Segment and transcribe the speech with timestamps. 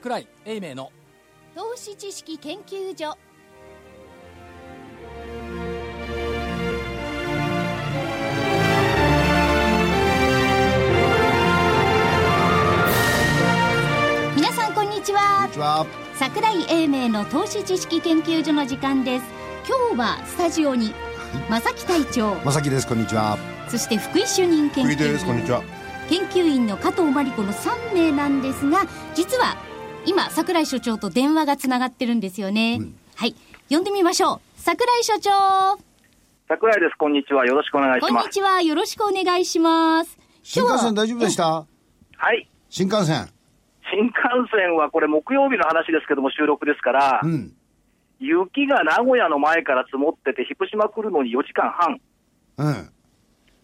[0.00, 0.90] 桜井英明の。
[1.54, 3.18] 投資知識研究所。
[14.34, 15.20] 皆さんこんにちは。
[15.40, 15.86] こんにちは。
[16.14, 19.24] 桜井英明の投資知識研究所の時間です。
[19.68, 20.94] 今日はスタジオに
[21.50, 22.36] 正木隊長。
[22.36, 22.88] まさきです。
[22.88, 23.36] こんにちは。
[23.68, 25.62] そして福井主任研究員福井ですこんにちは。
[26.08, 29.56] 研究員の加藤真理子の3名なんですが実は
[30.06, 32.80] 今桜井所長と電話がつながってるんですよね、
[33.14, 33.34] はい
[33.70, 35.30] 呼んでみましょう桜井所長
[36.48, 36.96] 桜井です。
[36.98, 37.46] こんにちは。
[37.46, 38.28] よろしくお願いこんにします。
[38.30, 41.44] ちはよろしくお願いします新幹線大丈夫でした？
[42.16, 42.48] はい。
[42.68, 43.28] 新幹線。
[43.92, 44.16] 新幹
[44.50, 47.52] 線はこれ木曜日の話ですけども収録ですから、うん。
[48.18, 52.00] 雪が名古屋の前から積もってて、福島来るのに4時間半、
[52.56, 52.90] うん。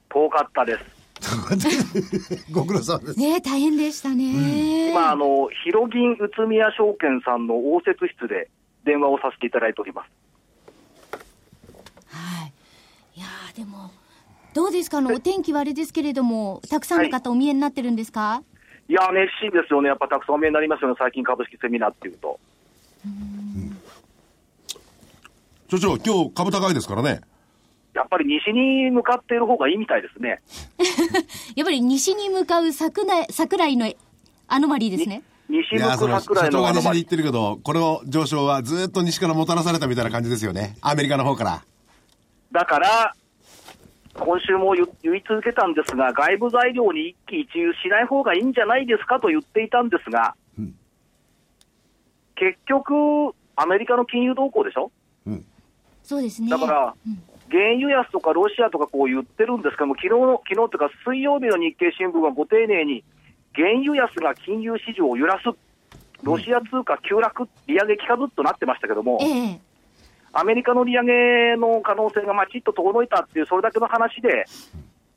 [0.08, 0.95] 遠かったです。
[2.52, 3.18] ご苦労様です。
[3.18, 8.48] ね大変でしたね、今、あの、広銀宇都宮証券さんの応接室で
[8.84, 10.10] 電話をさせていただいております。
[12.08, 12.52] はい
[13.16, 13.90] いやーでも
[14.54, 14.98] どうですか？
[14.98, 18.42] あのお天気はあれですけれどもたくさんの方お見えになってるんですか、
[18.88, 19.88] いや、熱心ですよね。
[19.88, 20.94] やっぱたくさんお見えになりますよね。
[20.98, 22.38] 最近株式セミナーっていうと。
[25.68, 27.20] 所長、今日株高いですからね。
[27.96, 30.42] やっぱり西に向かっている方がいいみたいですね。
[31.56, 33.90] やっぱり西に向かう桜井桜井の
[34.48, 35.22] アノマリーですね。
[35.48, 40.76] 西向くの、桜井のあの所長が西に行ってるけど、この上昇はずっと西からもたらされたみたいな感じですよね。
[40.82, 41.64] アメリカの方から。
[42.52, 43.14] だから、
[44.12, 50.34] 今週も言言い続けたんですが、外部材料に一喜一憂しない方がいいんじゃないですかと言っていたんですが、
[52.34, 54.90] 結局、アメリカの金融動向でしょ、
[56.02, 56.50] そうですね。
[56.50, 56.94] だから、
[57.50, 63.04] 原油安とかロシアとかこう言ってるんですけども、昨日の昨日というか、水曜日の日経新聞はご丁寧に、
[63.54, 65.44] 原油安が金融市場を揺らす、
[66.22, 69.60] ロシア通貨急落、利上げ期間ずっとなってましたけども、ええ。
[70.32, 74.44] アメリカの利上げの可能性がまちっと遠のいたっていう、それだけの話で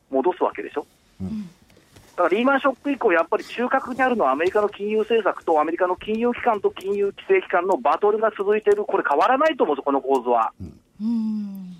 [0.09, 0.85] 戻すわけでしょ？
[1.19, 10.53] だからリーマンショック以降、やっぱり中核にあるのはアメリカの金融政策とアメリカの金融機関と金融規制機関のバトルが続いている、これ変わらないと思うんですよ、この構図は。
[11.01, 11.78] うん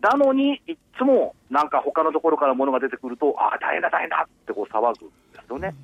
[0.00, 5.14] なのに、いっつもなんか他のところから物が出てくると、ああ、大変だ、大変だってこう騒ぐんで
[5.46, 5.74] すよね。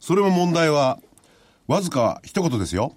[0.00, 0.98] それも問題は、
[1.68, 2.92] わずか一言ですよ。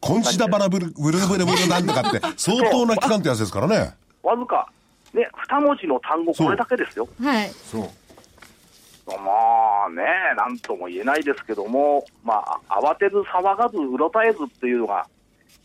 [0.00, 3.94] コンシダバラブル、ブルブルブルなんとかって、相当な期間ってやつですからね。
[4.22, 4.68] わずか、
[5.12, 7.08] ね、二文字の単語、これだけですよ。
[7.20, 7.88] はいそう。
[9.06, 10.04] まあね、
[10.36, 15.06] なんとも言えないですけども、まあ、慌てず騒がず、うろたえずっていうのが、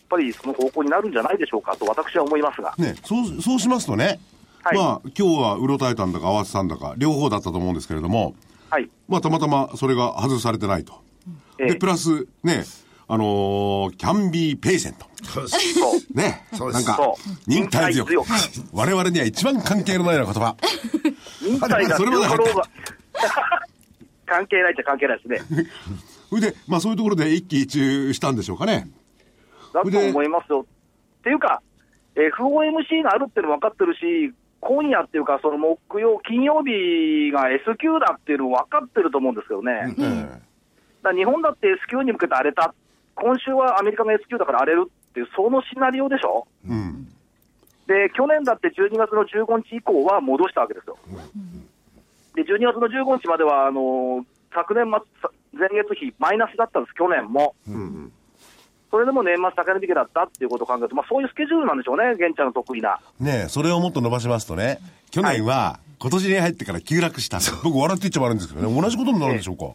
[0.10, 4.20] ぱりその方向になるんじゃないでしょうかと私は思いますが、ね、そう、そうしますとね、
[4.64, 8.36] はいまあ、今日はうろたえたんだか合わせたんだか、両方だったと思うんですけれども、
[8.70, 8.90] はい。
[9.08, 11.02] まあ、たまたまそれが外されてないと。
[11.60, 12.66] ええで、プラス、ね、
[13.08, 15.06] あのー、キャンビーペイセント。
[15.24, 15.74] そうです。
[15.76, 16.18] そう。
[16.18, 16.46] ね。
[16.54, 18.14] そうですなんかそう、忍耐強く。
[18.74, 20.56] 我々には一番関係のないような言葉。
[21.42, 22.70] 忍耐がそれまで入った強かろうが、
[24.28, 25.68] 関係ないっちゃ関係ないですね。
[26.30, 28.90] それで、まあそういうところで一喜一憂したんでしょうかね。
[29.74, 30.66] だと思いますよ。
[31.20, 31.62] っていうか、
[32.16, 39.74] FOMC があるっていうの分かってるし、今夜っていうか、その木曜、金曜日が S q だっていうの分かってると思うんですけどね。
[39.74, 40.40] だかえ
[41.04, 42.74] ら日本だって S q に向けて荒れた。
[43.16, 47.08] 今週はアメリカの S q だから荒れるっていう、そのシナリオでしょえうん。
[47.88, 50.98] で、去年だって12月の15日以降は戻したわけですよ。
[52.36, 57.56] で、12月の15日までは、あの昨年末、さ前月比マイナスだったんです、去年も。
[58.90, 63.00] それでも年末高値引けだったっていうことを考えると、まあそういうスケジュールなんでしょうね、現地の得意な。
[63.20, 64.80] ねえ、それをもっと伸ばしますとね、
[65.12, 67.40] 去年は、今年に入ってから急落した。
[67.64, 69.74] 僕笑って言っちゃ悪いんですけどね、同じことになるんでしょうか？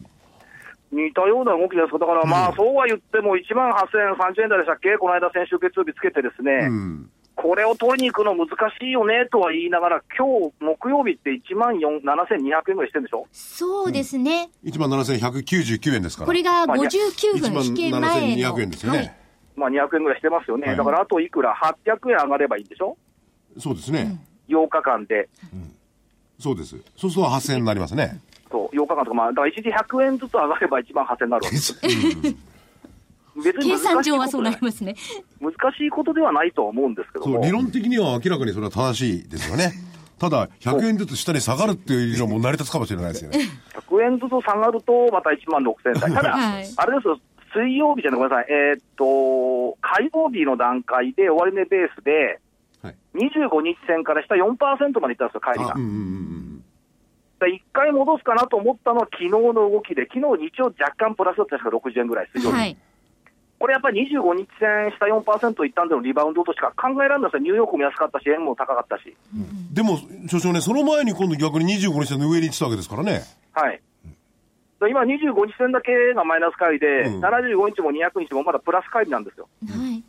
[0.92, 7.10] 似たような動きですだからまあ、そうは言っても1万8030円台でしたっけ、この間、先週月曜日つけてですね、うん。
[7.34, 8.48] これを取りに行くの難
[8.78, 13.26] しいよねとは言いながら、今日木曜日って1万4 7200円ぐらいしてるんでしょ？
[13.32, 16.26] そうですね、1万7199円ですから。
[16.26, 19.16] これがまあ59 1分万引け前の、7200円ですよね。
[19.56, 20.68] まあ200円ぐらいしてますよね。
[20.68, 21.54] はいだからあといくら
[21.86, 22.96] ?800 円上がればいいんでしょ？
[23.58, 24.18] そうですね。
[24.48, 25.28] ?8 日間で。
[26.38, 26.76] そうです。
[26.96, 28.20] そうすると8000円になりますね。
[28.50, 31.80] そう、8日間とか、まあ、だから一時100円ずつ上がれば1万8000円になるわけです。
[33.36, 34.94] 別に計算難しい上はそうことでなりますね
[35.40, 37.44] 難しいことではないとは思うんですけどそう、も。
[37.44, 39.72] 理論的には明らかにそれは正しいですよね。
[40.18, 43.40] ただ、100円ずつ下に下がるっていうのも成り立つかもしれないですよね。
[43.74, 46.12] 100円ずつ下がると、また1万6000円台。
[46.12, 47.18] ただ、はいあれですよ、
[47.52, 52.40] 水曜日じゃない、ごめんなさい、えーっと、火曜日の段階で終値ベースで、
[52.82, 52.96] はい。
[53.14, 55.74] 25日線から下4%までいったんですよ、帰りが。
[55.74, 56.42] うんうんうん
[57.42, 62.56] ら一回戻すかなと思ったのは昨日の動きで、昨日日曜若干プラスだったんですが、60円ぐらい、水曜日。
[62.56, 62.76] はい。
[63.62, 69.16] これやっぱり25日線下4%いったんでのリバウンドとしか考えられないですよ、ニューヨークも安かったし、円も高かったし。
[69.72, 73.22] でも、所長ね、その前に今度逆に25日線の上に行ってたわけですからね。
[73.52, 73.80] はい。
[74.80, 79.46] で今、25日線だけがマイナス乖離で、うん75日も200日もまだプラス乖離なんですよ。
[79.64, 80.02] はい。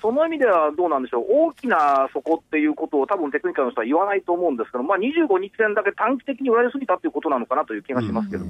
[0.00, 8.46] その意味ではどうなんでしょう、大きな底っていうことを多分テクニカルの人は言わないと思うんですけど、まあ、25日線だけ短期的に売られすぎたということなのかなという気がしますけど。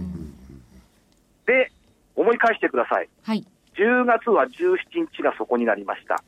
[1.47, 1.73] で、
[2.15, 3.09] 思い返してください。
[3.25, 3.45] はい。
[3.81, 6.23] 10月は17日が底になりました。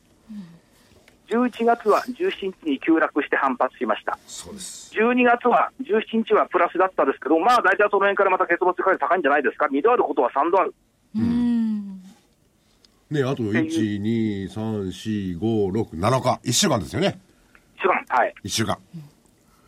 [1.29, 4.17] 11月は17日に急落して反発しました。
[4.25, 4.91] そうです。
[4.95, 9.67] 12月は17日はプラスだったですけど、まあ大体その辺からまた結末が高いんじゃないですか。
[9.67, 10.73] 2度あることは3度ある。
[11.15, 12.01] うーん。
[13.11, 16.49] ね、あと、1、2、3、4、5、6、7日。
[16.49, 17.19] 1週間ですよね。
[17.77, 18.03] 一番。
[18.09, 18.33] はい。
[18.43, 18.77] 1週間。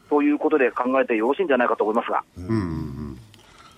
[0.09, 2.23] ということで考えてよろしいんじゃないかと思いますが。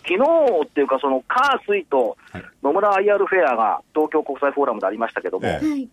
[0.08, 2.16] 昨日っていうか、その火水と
[2.64, 5.90] 野村 IR フェアが東京国際フォーラムでありましたけども、ええはい。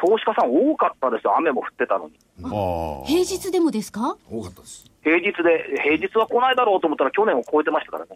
[0.00, 2.14] 投資家さん多かったですよ、雨も降ってたのに。
[2.44, 3.06] ああ。
[3.06, 4.16] 平日でもですか？
[4.30, 4.84] 多かったです。
[5.02, 8.10] 平日で、平日は来ないだろうと思ったら去年を超えてましたからね。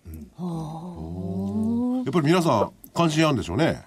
[2.05, 3.83] やっぱり皆さん、関心あるんでしょうね。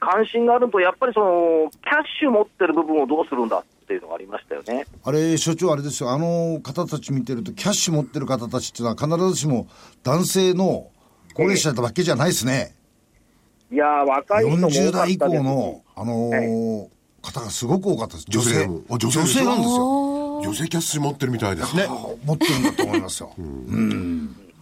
[0.00, 4.86] 関心があるのと、やっぱりその、キャッシュ持ってる部分をどうするんだっていうのがありましたよね。
[5.04, 9.66] あれ、所長、あれですよ、あの方たち見てると、キャッシュ持ってる方たちっていうのは、必ずしも
[10.04, 10.88] 男性の
[11.38, 12.74] 高齢者だけじゃないですね。
[13.70, 16.88] いやー、若い人も多かったです40代以降の、あのー
[17.20, 18.26] 方がすごく多かったです。
[18.28, 18.66] 女性。
[18.66, 20.40] 女性女性なんですよ。
[20.40, 21.86] 女性キャッシュ持ってるみたいですね。
[22.24, 23.32] 持ってるんだと思いますよ。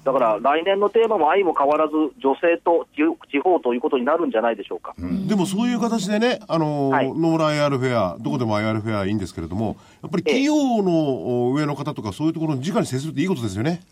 [0.05, 4.95] だから来年のテーマも愛も変わらず、女性と地地方ということになるんじゃないでしょうか。
[5.29, 13.83] でもそういう形でね、あのーはい野村 IR フェア、どこでも IR フェアいいんですけれども、やっぱり企業のお上の方とか、そういうところに直に接するっていいことですよね。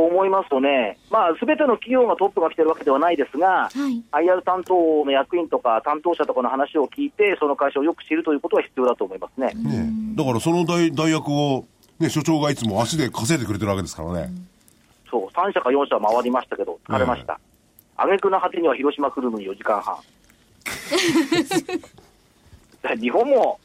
[0.00, 4.02] と思いますとね、まあ、すべての企業がトップが来てるわけではないですが、はい。
[4.26, 9.52] IR 担当の役員とか担当者とかの話を聞いて、その会社をよく知るということは必要だと思いますね。
[9.52, 11.66] ねだからその代代役を、
[11.98, 14.30] ね、所長がいつも足で稼いでくれてるわけですからね。
[15.10, 17.38] そう、3社か4社回りましたけど、疲れました。
[17.96, 19.96] 挙句の果てには広島来るのに4時間半。
[22.98, 23.60] 日本も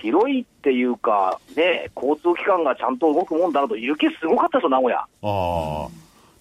[0.00, 4.98] 広いっていうか、ね、交通機関がちゃんと動くもんだなと、雪すごかったですよ、名古屋。
[4.98, 5.88] ああ。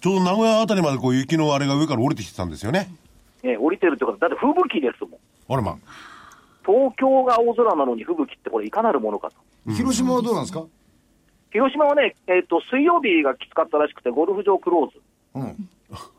[0.02, 2.90] ちょうど名古屋あたりまでこう雪のあれが上から降りてきてたんですよね。
[3.44, 5.20] ね、降りてるってことだって吹雪ですもん。
[5.50, 5.78] あらま。
[6.66, 9.30] 東京が青空なのに吹雪ってこれいかなるものか
[9.66, 9.74] と。
[9.74, 10.66] 広島はどうなんですか？
[11.52, 15.02] 広島はね、えっ、と、水曜日がきつかったらしくて、ゴルフ場クローズ。
[15.34, 15.70] うん。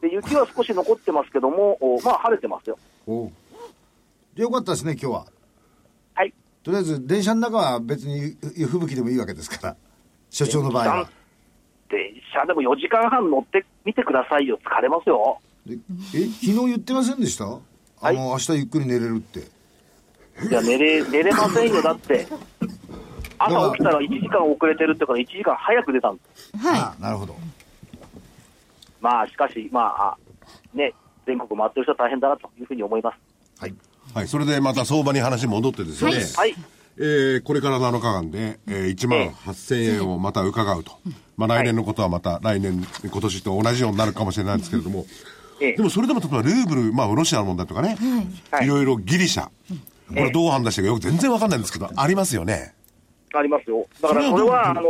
[0.00, 2.76] で、雪は少し残ってますけども、おまあ晴れてますよ。
[3.06, 3.32] おう
[4.34, 5.26] でよかったですね、今日は。
[6.60, 6.64] はい。
[6.64, 9.76] とりあえず、電車の中は別にゆ吹雪でもいいわけですから。
[10.30, 11.10] 所長の場合は。
[11.88, 12.00] 電
[12.32, 14.58] 車でも4時間半乗ってみてくださいよ。
[14.64, 15.38] 疲れますよ。
[15.66, 15.74] で
[16.14, 17.44] え、昨日言ってませんでした？
[18.02, 19.40] あの、明日ゆっくり寝れるって。
[19.40, 21.82] いや、寝れ、寝れませんよ。
[21.82, 22.26] だって、
[23.38, 26.52] 朝起きたら1時間遅れてるってから1時間早く出たんです。
[26.56, 27.36] はあなるほど。
[29.00, 30.16] まあ、しかし、まあ、あ
[30.74, 30.94] ね、
[31.26, 33.16] 全国回ってる人は大変だなというふうに思います。
[34.14, 34.22] はい。
[34.22, 34.28] はい。
[34.28, 36.10] それでまた相場に話戻ってですね。
[36.10, 36.54] はいはい。
[36.98, 40.92] えーこれから7日間で、えー1万8000円をまた伺うと。
[41.36, 45.06] まあ来年のことはまた来年、今年と同じようになるかもしれないんですけれども、
[45.60, 47.96] ええでもそれでも例えばルーブル、まあロシアの問題とかね、
[48.50, 49.50] はいいろいろギリシャ、こ
[50.14, 52.74] れどう判断してるかよく全然わかんないんですけど、ありますよね。
[53.32, 53.86] ありますよ。
[54.02, 54.82] だからそれは、あの、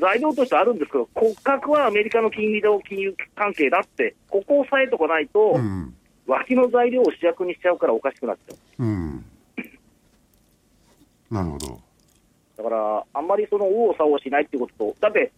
[0.00, 5.94] 材料としてあるんですけど、骨格はアメリカの金利と金融関係だって、ここを押さえとかないと、うん。
[6.26, 8.84] 脇の材料を主役にしちゃうからおかしくなっちゃう。
[8.84, 9.24] うん。
[11.30, 11.80] なるほど。
[12.56, 15.32] だから、あんまりその右往左往しないっていうことと、だって、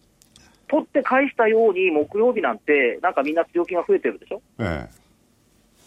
[0.67, 4.41] 取って返したように木曜日なんて、なんかみんな強気が増えてるでしょ？
[4.59, 4.89] え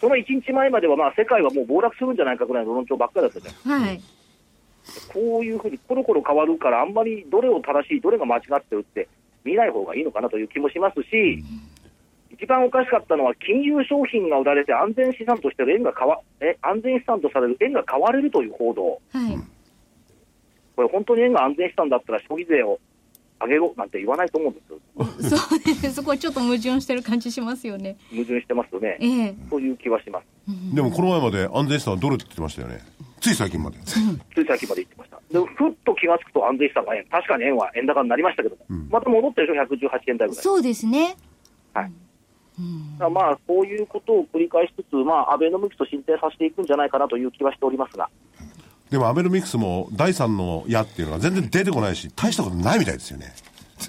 [0.00, 3.82] その1日前までは、まあ、世界はもう暴落するんじゃないかぐらいの論調ばっかりだったじゃん。
[3.82, 3.86] い。
[3.86, 4.00] はい。
[5.12, 9.08] こういうふうにコロコロ変わるから、あんまりどれを正しい、どれが間違ってるって
[9.44, 11.42] 見ない方がいいのかなという気もしますし、
[12.40, 19.37] 一番おかしかったのは、金融商品が売られて安全資産としての円が変わえ安全資産とされる円が買われるという報道、はい。
[20.76, 22.78] これ、本当に円が安全資産だったら消費税を
[23.40, 24.78] 上げろなんて言わないと思うんですよ、
[25.38, 25.90] そうですね。
[25.90, 27.97] そこはちょっと矛盾してる感じしますよね。
[28.11, 29.35] 矛盾してますよね、ええ。
[29.50, 32.80] そういう気はします、えでもこの前まで安全資産はドルって言ってましたよね。
[33.21, 33.78] つい最近まで。
[33.78, 35.21] つい最近まで言ってました。
[35.33, 40.42] でふっと気がつくと安全資産が円、確かに円は円高になりましたけども、また戻ってるでしょ、118円台ぐらい。
[40.42, 41.16] そうですね。
[41.75, 41.85] はい。
[41.85, 41.90] だ
[42.98, 48.08] からまあ、こういうことを繰り返しつつ、まあ、アベノミクスと進展させていくんじゃないかなという気はしておりますが、
[48.90, 53.26] でもアベノミクスも第三の矢っていうのが全然出てこないし、大したことないみたいですよね。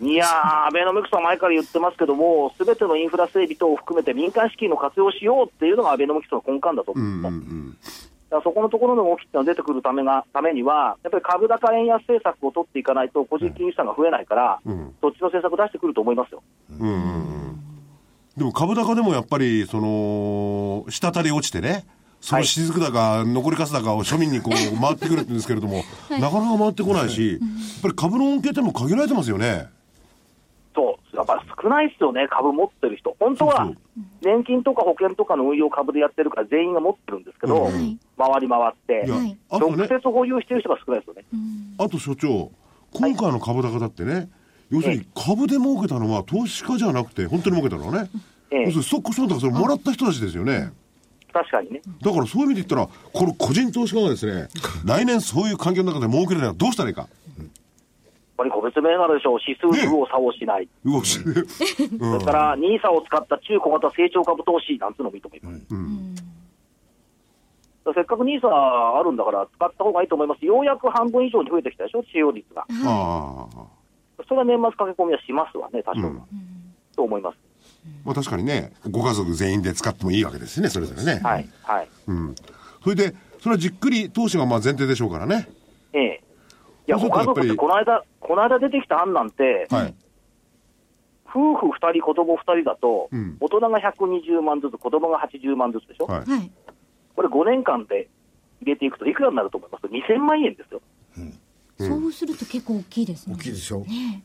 [0.02, 8.10] いやー、アベノミクスは前から言ってますけども、すべてのインフラ整備等を含めて民間資金の活用をしようっていうのがアベノミクスの根幹だと思うんですよ。
[8.30, 14.60] だそこのところの動きっていうのが出てくるためがためには、やっぱり株高円安政策を取っていかないと、個人金融資産が増えないから、
[15.02, 16.44] そっちの政策出してくると思いますよ。
[18.40, 21.86] でも株高でもやっぱり、その、滴り落ちてね、
[22.22, 27.40] その雫高、残りかす高を庶民にこう回ってくるんですけれども、なかなか回ってこないし、やっ
[27.82, 29.68] ぱり株の恩恵っても限られてますよね。
[30.74, 33.14] そう、やっぱり少ないですよね、株持ってる人。
[33.20, 33.74] 本当は
[34.22, 39.38] 年金とか保険とかの運用株でやってるから全員が持ってるんですけど、うん回り回っていや、はい。
[39.50, 41.24] 直接保有してる人が少ないですよね。
[41.78, 42.52] あと所長、
[42.94, 44.30] 今回の株高だってね、
[44.70, 48.10] 要するに株で儲けたのは投資家じゃなくて、本当に儲けたのはね、
[48.52, 50.72] ええ要するにストックしたんだから、それもらった人たちですよね。
[51.32, 51.82] 確かにね。
[52.02, 54.48] だからそういう意味で言ったら、この個人投資家がですね、
[54.86, 57.02] 来年そういう環境の中で儲けるにはどうしたらいいか。
[57.02, 57.10] やっ
[58.38, 60.70] ぱり個別銘柄でしょう、指数に右往左往しない。
[60.86, 61.34] 動きして。
[62.00, 65.60] それから、ニーサを使った中小型成長株投資なんていうのもいいと思います。
[67.86, 68.48] だからせっかくニーサ
[69.00, 70.46] あるんだから使った方がいいと思います。
[70.46, 72.62] ようやく半分以上に増えてきたでしょ、使用率が。
[72.62, 73.79] ああ。
[74.28, 76.08] それは年末駆け込みはしますわね、多少は。
[76.08, 76.50] うん
[77.00, 77.38] と思います。
[78.04, 81.22] まあ確かにね、ご家族全員で使ってもいいわけですね、それぞれね。
[81.24, 81.88] はい、はい。
[82.08, 82.36] うん。
[82.84, 85.48] それで、それはじっくり投資がまあ前提でしょうからね。
[85.94, 86.24] ええ。
[86.88, 89.94] いや、ご家族ってこの間、この間出てきた案なんて、はい。
[91.26, 96.30] 夫婦2人、子供2人だと、うん大人が120万ずつ、子供が80万ずつでしょ、はい。
[96.30, 96.52] はい。
[97.16, 98.10] これ5年間で
[98.62, 100.82] 入れていくと、いくらになると思います ?2000 万円ですよ。
[101.88, 103.36] そうすると結構大きいですね。
[103.36, 103.80] 大きいでしょ。
[103.82, 104.24] ね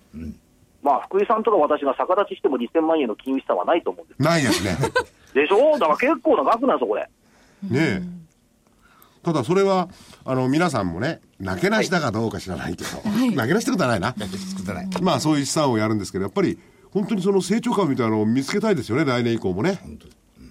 [0.83, 4.23] まあ、福井さんとか私が逆立ちしても2000万円の金融資産はないと思うんです。
[4.23, 4.77] ないですね。
[5.33, 5.79] でしょ？
[5.79, 7.03] だから結構な額なんですよ、これ。
[7.03, 7.09] ね
[7.73, 8.03] え。
[9.25, 9.89] ただそれは、
[10.27, 14.13] あの、皆さんもね、なけなしだかどうか知らないけど、なけなしってことはないな。
[14.13, 14.89] 作ってない。
[15.01, 16.59] まあそういう資産をやるんですけど、やっぱり、
[16.93, 19.79] 本当にその成長感みたいなのを見つけたいですよね、来年以降もね。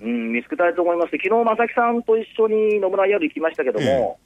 [0.02, 1.12] うん、見つけたいと思います。
[1.12, 4.18] 昨日、正木さんと一緒に野村 IR 行きましたけども、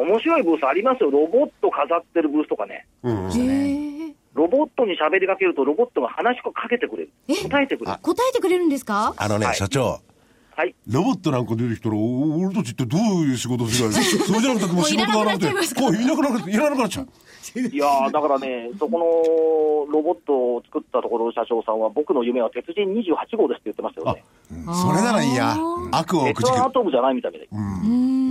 [0.00, 1.10] 面白いブースありますよ。
[1.10, 2.86] ロボット飾ってるブースとかね。
[3.02, 4.14] うん。
[4.34, 7.10] ロボットに喋りかけると、ロボットが話しかけてくれる。
[7.28, 7.34] え？
[7.48, 7.98] 答えてくれる。
[8.02, 9.14] 答えてくれるんですか？
[9.16, 10.00] あのね、はい社長。
[10.54, 10.74] はい。
[10.88, 17.08] ロボットなんか出てきたら、お俺たちってどういう仕事をするか、 そうじゃなくてもう仕事がなくて、もういらなくなっちゃいますかこういなくなくいらなくなっちゃう。
[17.58, 18.98] いやーだからね、そこ
[19.86, 24.24] のロボットを作ったところの社長さんは、僕の夢は鉄人28号ですって言ってましたよね。
[24.74, 25.56] それならいいや。
[25.92, 26.60] 悪をくじく鉄腕。
[26.60, 27.48] アトムじゃないみたいで。
[27.52, 28.25] うーん。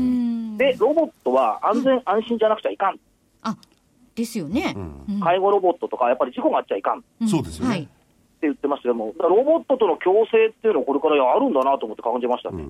[0.58, 3.00] で、ロボットは安全安心じゃなくちゃいかん。
[3.42, 3.58] あ、
[4.16, 4.74] ですよね。
[4.76, 4.80] う
[5.14, 7.88] ん介護ロボットとか、やっぱり事故があっちゃいかんってそうですよねはい。
[8.42, 12.64] 言ってましたけども、だからロボットとの共生っていうのをこれからあるんだなと思って感じましたね。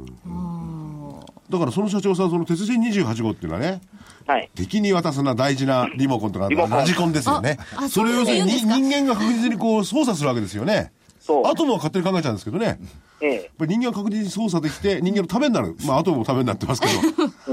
[1.49, 3.81] だからその社長さん、その鉄人28号っていうのはね、
[4.25, 4.49] はい。
[4.55, 10.91] 敵に渡すな大事なリモコンとかリモコンラジコンですよねそれを要するに人間が確実にこう操作するわけですよね。
[11.19, 11.47] そう。
[11.47, 12.79] アトムは勝手に考えちゃうんですけどね。
[13.25, 13.65] ええ。
[13.65, 15.75] 人間が確実に操作できて、人間のためになる。
[15.85, 16.93] まあ、アトムもためになってますけど。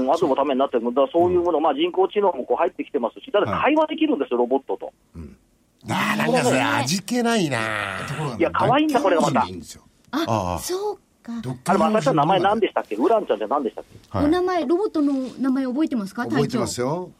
[0.01, 4.93] うん、アトムのためになってるだそういうもの、まあ人工知能もこう入ってきてますし、だって会話できるんですよ、ロボットと。
[5.89, 7.57] ああ、なんかそれ味気ないな。
[8.37, 11.33] いや可愛いんだこれがまたいいんですよあ、そうか。
[11.65, 12.95] あれ、まさきさん名前何でしたっけ？
[12.95, 14.17] ウランちゃんじゃ何でしたっけ？
[14.17, 16.25] はいお名前、ロボットの名前覚えてますか？
[16.25, 17.11] 覚えてますよ。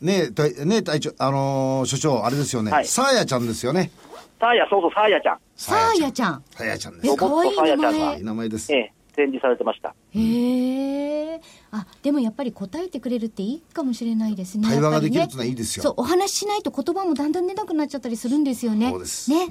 [0.00, 2.70] ねえ、隊ねえ隊長、あのー所長、あれですよね。
[2.70, 3.90] はいサーヤちゃんですよね。
[4.38, 5.38] サーヤ、そうそう、サーヤちゃん。
[5.56, 6.44] サーヤちゃん。
[6.50, 7.16] サーヤちゃんです。
[7.16, 8.20] かわいい名ボットサーヤちゃんいい前。
[8.22, 8.76] 名前ですえ。
[8.76, 9.94] え、展示されてました。
[10.10, 11.40] へえ。
[11.70, 14.68] あ、でもやっぱり答えてくれるっていいかもしれないですね。
[14.68, 18.90] 対話がやっぱりねできるってのはいいですよそう、お話ししないと言葉もだんだん出なくなっちゃったりするんですよね。
[18.90, 19.48] そうですね。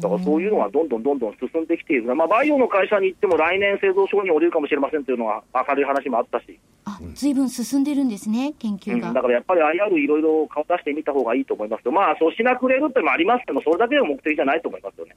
[0.00, 2.14] だからそういうのがどんどんどんどん進んできている。
[2.14, 6.58] まあ、バイオの会社に行っても来年製造承認降りるかもしれませんというのは明るい話もあったし。
[6.84, 9.12] あ、随分進んでるんですね、研うん、究が。
[9.12, 15.16] だからやっぱり IR いろいろ顔出してみた方がいいと思いますけど、まあ、粗品くれるってのもありますけど、それだけが目的じゃないと思いますよね。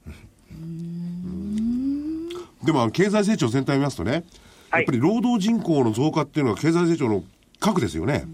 [2.64, 4.24] でも、経済成長全体を見ますとね、はい
[4.72, 7.24] やっぱり労働人口の増加っていうのは経済成長の
[7.58, 8.24] 核ですよね。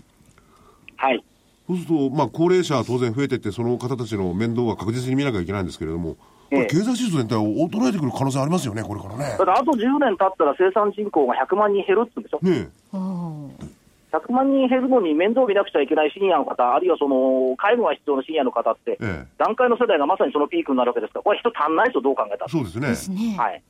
[0.97, 1.25] はい。
[1.67, 6.17] そうすると、まあ、高齢者は当然増えていって、その方たちの面倒は確実に見なきゃいけないんですけれども、
[6.51, 6.67] ええ。
[6.67, 9.31] これ経済成長全体を衰えてくる可能性ありますよね、これからね。
[9.31, 9.39] だ。
[9.39, 12.41] からあと10年経ったら生産人口が100万人減るって言うんでしょ。
[12.43, 13.77] ねあー
[14.13, 19.27] 100万人減るのに面倒見なくちゃいけないシニアの方、あるいはその介護が必要なシニアの方って、ええ。
[19.37, 22.49] 段階の世代がまさにそのピークになるわけですから、これ、人足んないとどう考えたら。
[22.49, 23.37] そうですね。
[23.37, 23.63] はい、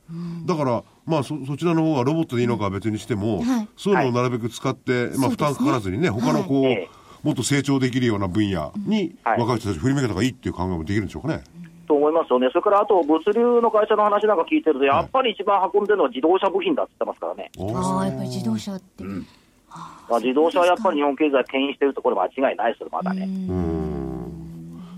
[0.45, 3.67] だから、まあそ、そちらの方はロボットでいいのかは別にしても、はい。
[3.75, 5.27] そういうのをなるべく使って、まあ、そうですね。
[5.29, 9.39] 負担かからずにね、他のこう、はいええもっと成長できるような分野に、はい。
[9.39, 11.43] 若い人たち振り向けた方がいいっていう考えもできるんでしょうかね。
[11.87, 19.05] と思いますよね、それからあと物流の会社の話なんか聞いてると、やっぱり一番運んでるのは自動車部品だって言ってますからね、ああ、やっぱり自動車って。
[19.05, 23.27] まあ、自動車はやっぱり日本経済、牽引してるところ間違いないですよ、まだね。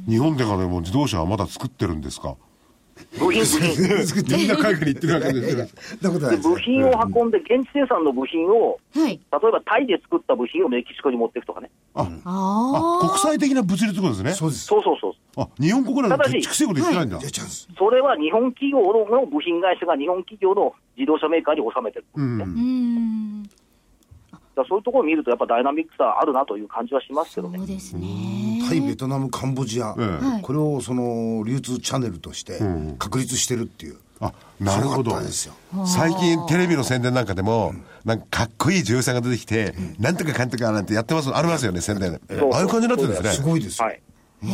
[0.07, 2.35] 日本でからも自動車はまだ作ってるんですか？
[3.17, 4.37] 部品、部品。
[4.37, 5.67] みんな海外に行ってるわけですよ。
[6.01, 9.11] そんなことないで部品を運んで、現地生産の部品を、はい。
[9.11, 11.69] 例えばタイで作った部品をメキシコに持っていくとかね。
[11.95, 13.07] あ、あ。
[13.07, 14.33] 国際的な物流ってことですね。
[14.33, 15.13] そうですそうそうそう。
[15.41, 17.19] あ、日本国内でちくせえこと言ってないんだ。
[17.19, 22.05] それは日本企業の部品会社が日本企業の自動車メーカーに納めてる。
[22.15, 22.41] うん。
[22.41, 23.43] うーん。
[23.43, 23.49] だ
[24.37, 27.57] からそういうところを見ると、やっぱダイナミックさあるなという感じはしますけどね。
[27.59, 28.48] そうですね。
[28.67, 29.95] タイベトナムカンボジア、
[30.41, 32.59] これをその流通チャンネルとして
[32.97, 35.11] 確立してるっていう、あ、なるほど。
[35.85, 37.73] 最近テレビの宣伝なんかでも、
[38.05, 42.19] なんかかっこいい女優さんが出てきて、なんとかかんとかなんてやってます、ありますよね、宣伝。
[42.29, 42.53] そう。
[42.53, 43.29] ああいう感じになってるんですね。
[43.31, 44.01] すごいですよ、はい。
[44.41, 44.53] も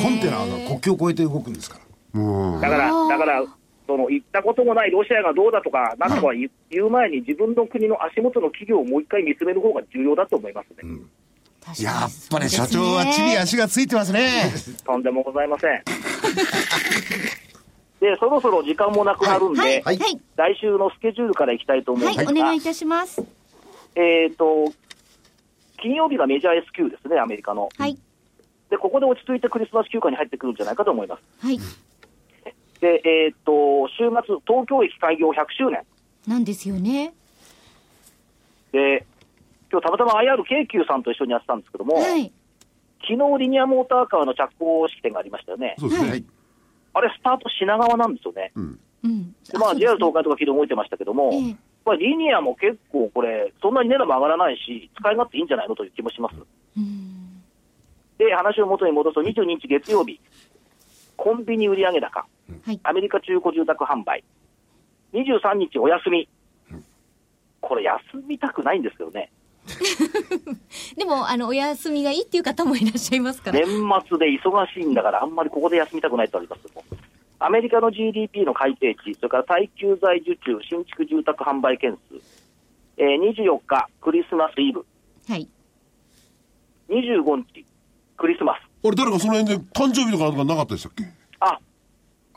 [0.00, 1.78] うコンテナが国境を越えて動くんですか
[2.14, 2.20] ら。
[2.20, 2.60] うん。
[2.60, 3.44] だから、だから、
[3.86, 10.76] その行ったこともないロシアがどうだとか、なんとか言う言う前に、自分の国の足元の企業をもう一回見つめる方が重要だと思いますね。
[10.76, 11.00] 確かに
[11.80, 14.52] やっぱり社長は地に足がついてますね。
[14.84, 15.82] とんでもございません。
[18.00, 19.80] で、そろそろ時間もなくなるんで、はい。
[19.80, 19.82] は。
[19.84, 22.16] はいい来週のスケジュールからいきたいと思うんはい。
[22.16, 23.22] ですが、お願いいたします。
[23.94, 24.72] えっ、と、
[25.80, 27.68] 金曜日がメジャー S q ですね、アメリカの。
[27.78, 27.96] はい。
[28.70, 31.46] で、ここで落ち着いてクリスマス休暇に入ってくるんじゃないかと思います。
[31.46, 31.58] はい。
[32.80, 35.84] で、えっ、と、週末、東京駅開業100周年。
[36.26, 37.14] なんですよね。
[38.72, 39.06] で、
[39.72, 42.30] 今日たまたま IR 京急さんと一緒にやってたんですけども、はい。
[43.00, 45.74] 昨日リニアモーターカーの着工式典がありましたよね。
[45.78, 46.10] そうですね。
[46.10, 46.24] はい
[46.94, 48.52] あれ、スタート品川なんですよね。
[48.54, 48.78] うん。
[49.54, 56.36] まあ、JR ね東海とか昨日動いてましたけども、ええまあ、リニアも結構これ、そんなに値段も上がらないし、使い勝手いいんじゃないのという気もします。
[56.76, 57.42] うん。
[58.18, 60.20] で、話を元に戻すと、22日月曜日、
[61.16, 62.26] コンビニ売上高、
[62.64, 62.80] はい。
[62.82, 64.22] アメリカ中古住宅販売、
[65.12, 66.28] 23日お休み。
[67.60, 69.30] これ、休みたくないんですけどね、
[70.96, 73.58] でも、あの、お休みがいいっていう方もいらっしゃいますから。
[73.60, 73.66] 年
[74.08, 76.84] 末で忙しいんだから、あんまりここで休みたくないとありますけども
[77.38, 82.20] アメリカの GDP の改定値、それから耐久財受注、新築住宅販売件数、
[82.98, 84.84] えー24日、クリスマスイブ、
[85.28, 85.48] はい。
[86.88, 87.64] 25日、
[88.16, 88.60] クリスマス。
[88.82, 91.04] 俺、誰かその辺で誕生日とかなんかなかったでしたっけ？
[91.40, 91.58] あ、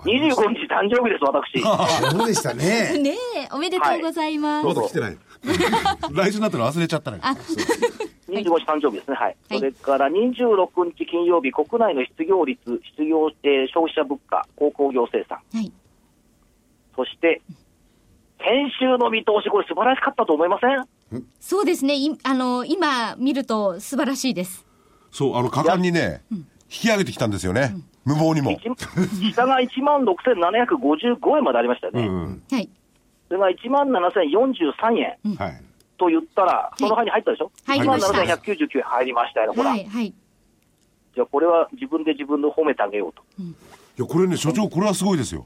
[0.04, 1.62] 25日誕生日です、私。
[2.12, 4.66] そうでしたね ねえ、おめでとうございます。
[4.68, 5.18] まだ来てない。
[6.14, 7.20] 来週になったら忘れちゃったね。
[7.22, 7.36] あ、
[8.30, 9.36] 25日誕生日ですね、はい。
[9.50, 12.60] はいそれから26日金曜日、国内の失業率、
[12.92, 15.72] 失業、えー消費者物価、鉱工業生産、はい。
[16.96, 17.42] そして、
[18.40, 20.68] 先週の見通し、これ素晴らしかったと思いませ
[21.18, 21.24] ん？
[21.40, 21.96] そうですね。
[21.96, 24.66] いあの、今見ると素晴らしいです。
[25.12, 27.76] そう、あの、果敢にね、引き上げてきたんですよね。
[28.06, 28.52] 無謀にも。
[28.52, 32.06] 一下が1万6755円までありましたよね。
[32.08, 32.44] うんうん。
[32.52, 32.70] はい。
[33.36, 35.62] それが1万7043円はい。
[35.98, 39.70] と言ったら、その範囲に入ったでしょ、入りました1万7199円入りましたよね、ほら。
[39.72, 40.14] はい、はい。
[41.16, 43.24] じゃあこれは自分で自分の褒めてあげようと。
[43.42, 43.54] い
[43.98, 45.46] や、これね、所長、これはすごいですよ。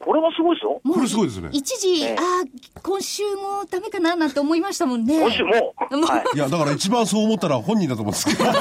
[0.00, 0.80] これはすごいですよ。
[0.84, 5.20] これすごいですね一時、ええああ、今週もダメかななんて思いましたもんね。
[5.20, 8.44] 今週も、はい、いや、だから一番そう思ったら本人だと思うんですけど。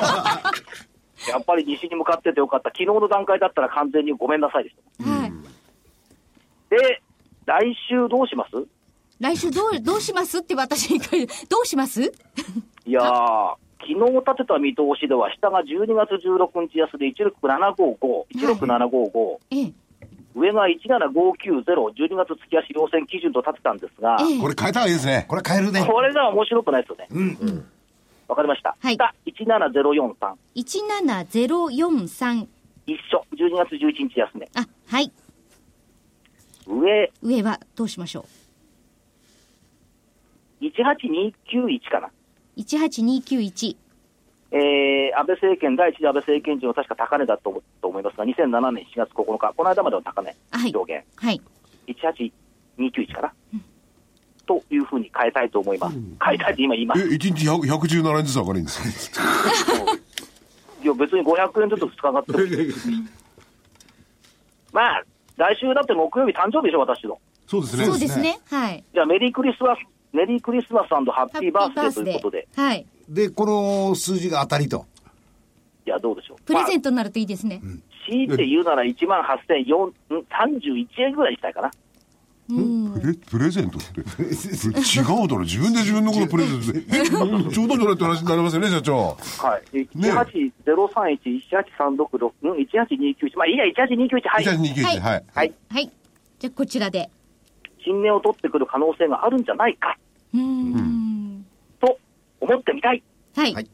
[1.30, 2.70] やっぱり西に向かっててよかった。
[2.70, 5.10] 昨日の段階だったら完全にごめんなさいでした。
[5.10, 5.32] はい。
[6.70, 7.03] で、
[7.60, 8.56] 来週どうします？
[9.20, 12.02] 来週どう、どうしますって私に書いて、どうします？
[12.04, 19.74] いやー、昨日立てた見通しでは、下が12月16日安で16755、16755、ええ。
[20.36, 21.64] 上が17590、
[21.94, 25.26] 12月月足要線基準と立てたんですが、ええこれ変えた方がいいですね。
[25.30, 27.08] これ変えるねこれが面白くないですよね。
[27.12, 27.66] うん
[28.28, 28.76] わかりました。
[28.82, 30.16] はい下、17043、
[30.56, 32.48] 17043。
[32.88, 34.50] 一緒、12月11日安値。
[34.56, 35.12] あ、はい。
[36.68, 38.26] 上、上はどうしましょ
[40.62, 42.08] 18291かな。
[42.08, 43.76] う ?18291。
[44.52, 51.42] えー、安倍政権、第一次安倍政権時の確か高値だと思と思いますが、2007年4月9日、この間までの高値、はい上限、はい。
[51.88, 53.34] 18291かな、
[54.46, 55.98] というふうに変えたいと思います。
[56.24, 57.06] 変えたいって今言いまえ、す。
[57.08, 59.86] 1日100 117円ずつ上がるんですよ。
[60.84, 62.74] いや、別に500円ずつ2日上がってる。
[64.72, 65.04] まあ、
[65.38, 67.20] 来週だって木曜日誕生日でしょ、私の。
[67.48, 67.86] そうですね。
[67.86, 68.40] そうですね。
[68.50, 68.84] はい。
[68.94, 69.80] じゃあ、メリークリスマス、
[70.14, 72.86] メリークリスマスハッピーバースデーということで、はい。
[73.10, 74.86] でこの数字が当たりと
[75.86, 76.42] いや、どうでしょう。
[76.46, 77.62] プレゼまントになるといいですね。
[77.62, 77.68] あ、
[78.10, 81.72] 強いて言うなら1万8031円ぐらいにしたいかな。
[82.50, 83.00] うん。
[83.00, 84.02] プレプレゼントって。
[84.02, 85.40] 違うだろ。
[85.40, 86.80] 自分で自分のことプレゼントして。
[86.92, 87.04] え、
[87.52, 89.18] 冗談じゃないって話になりますよね、社長。
[89.40, 89.78] はい。
[89.78, 93.38] ね18031、18366、うん、18291。
[93.38, 94.28] まあいいや、18291。
[94.28, 94.46] はい。
[94.46, 95.24] 129はいはい。
[95.34, 95.54] はい。
[95.70, 95.92] はい。
[96.40, 97.10] じゃあ、こちらで。
[97.86, 99.98] 新年を取ってくる可能性があるんじゃないか、
[100.34, 101.46] うーん。
[101.82, 101.98] と
[102.40, 103.04] 思ってみたい。
[103.36, 103.54] はい。
[103.54, 103.68] はい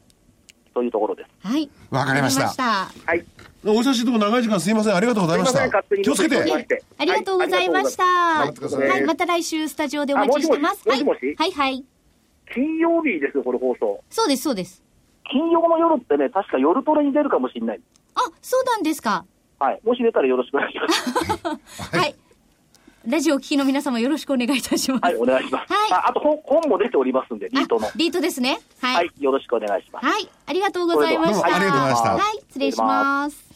[0.74, 1.46] というところです。
[1.46, 1.68] はい。
[1.90, 3.24] わかりましたはい。
[3.64, 4.94] お久しぶりの長い時間すいません。
[4.94, 5.68] ありがとうございました
[6.02, 6.36] 気をつけて。
[6.98, 8.04] ありがとうございました。
[8.04, 8.46] は
[8.98, 10.88] いまた来週スタジオでお待ちしてます。
[10.88, 11.84] はい、はい、はい。
[12.54, 14.02] 金曜日ですよ、これ放送。
[14.10, 14.82] そうです、そうです。
[15.30, 17.80] 金曜の夜ってね、確か夜トレに出るかもしれない。
[18.14, 19.24] あ、そうなんですか。
[19.58, 19.80] はい。
[19.84, 21.82] もし出たらよろしくお願いします。
[21.96, 22.14] はい。
[23.06, 25.02] ラジオを聞きの皆様よろしくお願いいたします。
[25.02, 25.72] はい、お願いします。
[25.72, 27.92] はいああと本、本も出ておりますんで、リートのあ。
[27.96, 28.60] リートですね。
[28.80, 28.94] はい。
[28.96, 30.06] はい、よろしくお願いします。
[30.06, 30.28] はい。
[30.46, 31.34] ありがとうございました。
[31.34, 32.38] どうもありがとうございましたはい。
[32.48, 33.50] 失礼します。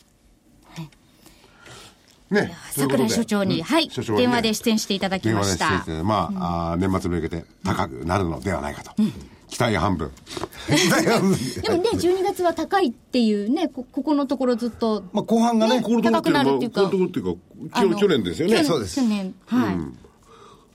[2.30, 2.54] ね。
[2.70, 3.90] 桜井所長に、はい。
[3.90, 5.84] 所長にね電話で出演していただき電話でました出演し。
[5.84, 8.92] て、まあ、あー年末に向けて高くなるのではないかと。
[9.54, 10.10] 期待半分。
[11.62, 15.04] でもね、12月は高いっていうね、こここのところずっと。
[15.12, 17.36] まあ後半がね、高くなるっていうかのところっていう
[17.70, 18.64] か、去去年ですよね。
[18.64, 19.32] そうです去年。
[19.46, 19.76] はい。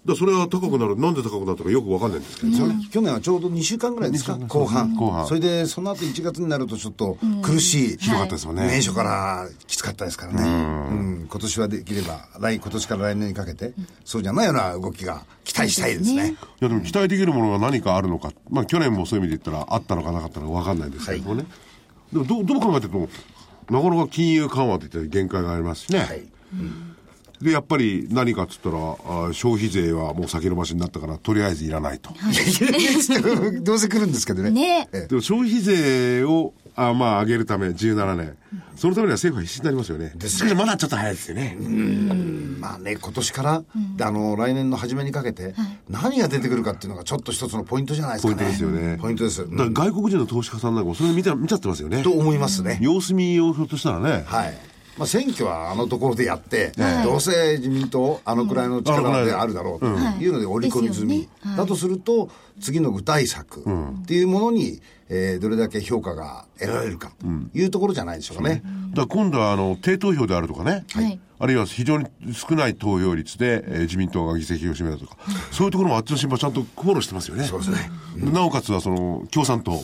[0.09, 2.57] らそれは高くなる、なんで高くなったかよくわかんないんですけど。
[2.91, 4.95] 去年はちょうど2週間ぐらいですか、後半。
[4.95, 7.97] 後半それで、その後1月になるとちょっと苦しい。
[7.97, 8.67] ひどかったですよね。
[8.67, 10.41] 年初からきつかったですからね。
[10.43, 10.45] う
[10.93, 11.27] ん。
[11.29, 16.29] 今年はできれば、来、今年から来年にかけて、そうじゃないような動きが期待したいですね。
[16.61, 21.45] いやでも期待できるものが何かあるのか、まあ去年もそういう意味で言ったらあったのかなかったのか分かんないですけどもね。
[22.11, 23.09] でもどうどう考えても、
[23.69, 25.99] なかなか金融緩和って言ったら限界がありますしね。
[25.99, 26.23] はい。
[27.41, 32.11] で、やっぱり何かっつったら、あ消費税はもう先延ばしになったから、とりあえずいらないと。
[33.61, 34.51] どうせ来るんですけどね。
[34.51, 38.35] ねええでも消費税を、あまあ、上げるため、17年。
[38.75, 40.13] そのためには政府は必死になりますよね。
[40.25, 41.57] しかしまだちょっと早いですよね。
[42.59, 43.63] まあね、今年から、
[44.01, 45.53] あの、来年の初めにかけて、
[45.89, 48.35] 何が出てくるかっていうのがちょっと一つのポイントじゃないですかね。
[48.35, 48.97] ポイントですよね。
[48.97, 49.43] ポイントです。
[49.43, 52.11] うんだから外国人の投資家さんなんかもそれ見て見ちゃってますよねと。
[52.11, 52.79] 思いますね。
[52.81, 54.23] 様子見をひょっとしたらね。
[54.25, 54.57] はい。
[54.97, 56.71] まあ、選挙はあのところでやって、
[57.03, 60.27] どうせ自民党、あのくらいの力であるだろうとい。
[60.27, 61.19] うので織り込み済み。
[61.19, 61.29] ね。
[61.41, 61.57] はい。
[61.57, 67.25] だとすると、次の具体策っていうものに、えーどれだけ評価が得られるかと
[67.57, 68.61] いうところじゃないでしょうかね。
[68.91, 71.19] だから今度はあの低投票であるとかね、はい。
[71.39, 75.15] あるいは非常に少ない投票率で、えー自民党が議席を占めたとか、
[75.51, 77.45] そういうところもあっちの新聞はちゃんとフォローしてますよね。
[77.45, 77.89] そうですね。
[78.31, 79.81] なおかつはその共産党、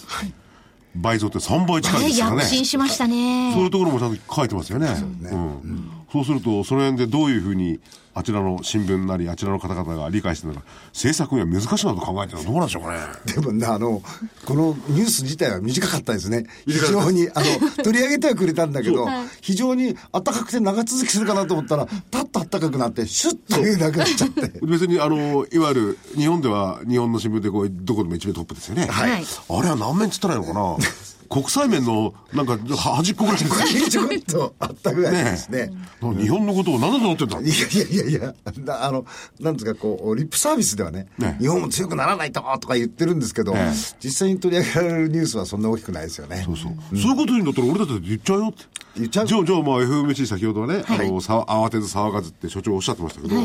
[0.95, 2.37] 倍増って3倍近いねですからね。
[2.37, 3.65] 躍進しましたそういね。
[3.67, 4.87] うところもちゃんと書いてますよね。
[4.87, 7.79] うんそうすると、その辺でどういうふうに、
[8.15, 13.33] あちらの新聞なり、あちらの方々が理解してるのか、政策には難しいなと考えてるのはどうなんでしょうかね。
[13.33, 14.01] でもね、あの、
[14.45, 16.45] このニュース自体は短かったですね。
[16.65, 17.45] 非常に、あの、
[17.83, 19.05] 取り上げてはくれたんだけど
[19.41, 24.59] 非常に暖かくて長続きするかなと思ったら、パッと暖かくなって、シュッとなくなっちゃって。
[24.65, 28.87] 別に、あの、いわゆる、日本では、日本の新聞でこう、どこでも一面トップですよね。
[28.87, 30.77] はいあれは何面っつったらいいのかな
[31.29, 35.71] 国際面の、なんか、は端っこぐらいですちょっとあったぐらいですね。
[36.01, 37.39] 日本のことを何だと思ってんだ。
[37.39, 39.05] いやいやいやいや、なあの、
[39.39, 43.73] なんですか、こう、リップサービスではね、ね日本も強くならないととか言ってるんですけど、ええ。
[44.03, 46.43] 実際に取り上げられるニュースはそんな大きくないですよね。
[46.45, 46.97] そうそう。
[46.97, 48.63] そういうことになったら俺だって言っちゃうよって。
[48.97, 49.27] 言っちゃう？
[49.27, 53.35] じゃあ、じゃあ、まあ、FMC 先ほどはね、あの、さ慌てず騒がずって所長おっしゃってましたけど、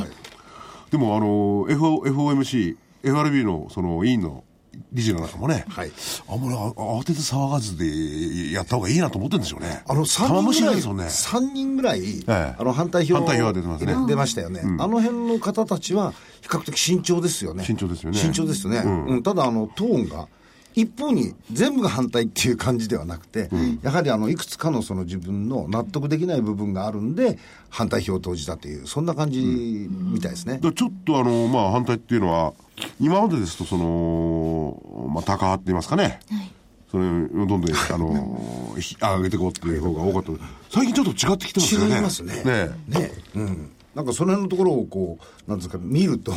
[0.90, 4.44] でも、あの、FO FOMC、FRB の、その、委員の
[4.92, 5.92] 理事の中もね、はい
[6.28, 9.83] あんまりあ慌てず騒がずでやった方がいいなと思ってるんでしょうね。
[9.87, 11.04] あの、3玉虫人ぐらい、ね。
[11.04, 14.62] 3人ぐらい、えあの、反対票反対票が出てますね出ましたよね。
[14.62, 17.64] あの辺の方たちは、比較的慎重ですよね。
[17.64, 18.78] 慎重ですよね慎重ですよね。
[18.78, 20.28] うんうんただ、あの、トーンが、
[20.74, 23.50] 一方に全部が反対っていう感じではなくて、
[23.83, 27.38] やはりあのいくつかのその自分の納得できない部分があるんで、
[27.70, 30.54] 反対票を投じたという、そんな感じみたいですね。
[30.54, 32.52] だからちょっとあの、まあ、反対っていうのは、
[33.00, 36.20] 今までですと、その、まあ、高派って言いますかね。
[36.90, 37.62] それをどんどん、
[37.92, 40.42] あの、 ひ上げていこうっていう方が多かった。
[40.70, 41.94] 最近ちょっと違ってきてますよね。
[41.94, 42.42] 違いますね。
[42.44, 43.70] ねねうん。
[43.94, 46.32] なんかその辺のところをこう、なんですか、見ると、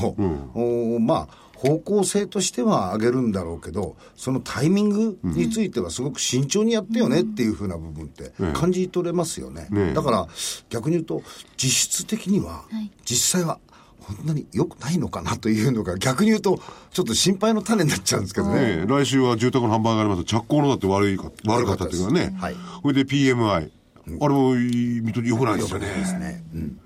[0.53, 9.67] おまあ、方向性としては上げるんだろうけど、そのタイミングについてはすごく慎重にやってよねっていうふうな部分って感じ取れますよね。
[9.71, 10.27] ねだから
[10.69, 11.23] 逆に言うと、
[11.55, 12.65] 実質的には、
[13.05, 13.59] 実際は、
[14.03, 16.59] こんなに良くないのかなというのが逆に言うと、
[16.91, 18.77] ちょっと心配の種になっちゃうんですけどね。
[18.77, 22.35] ね来週は住宅の販売があります着工のだって悪いか、悪かったっていうかね。
[22.39, 23.71] はいそれで PMI。
[24.05, 25.87] あれも良くないですよね。
[25.87, 26.43] ですね。
[26.53, 26.79] うん。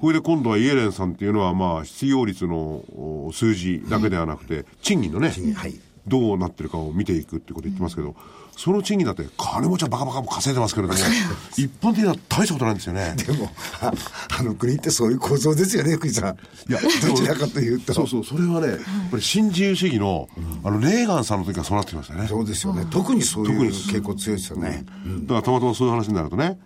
[0.00, 2.82] これで今度はイエレンさんっていうのは、まあ、失業率の
[3.26, 8.16] お数字だけではなくて、賃金のね、金はいどうなってるかを見ていくってこと言ってますけど、
[8.56, 10.98] その賃金だって金持ちはバカバカ稼いでますけれども、
[11.56, 13.14] 一般的には大したことないんですよね。
[13.16, 13.92] でも、あ
[14.38, 16.34] あの国ってそういう構造ですよね、福井さん。
[16.70, 17.94] いやどちらかというと。
[17.94, 18.78] そうそう、それはね、やっ
[19.10, 20.28] ぱり新自由主義の、
[20.64, 22.26] あの、レーガンさんの時はそうなってきましたね。
[22.28, 22.86] そうですよね。
[22.90, 24.84] 特にそういう傾向強いですよね。
[25.22, 26.58] だからたまたまそういう話になるとね、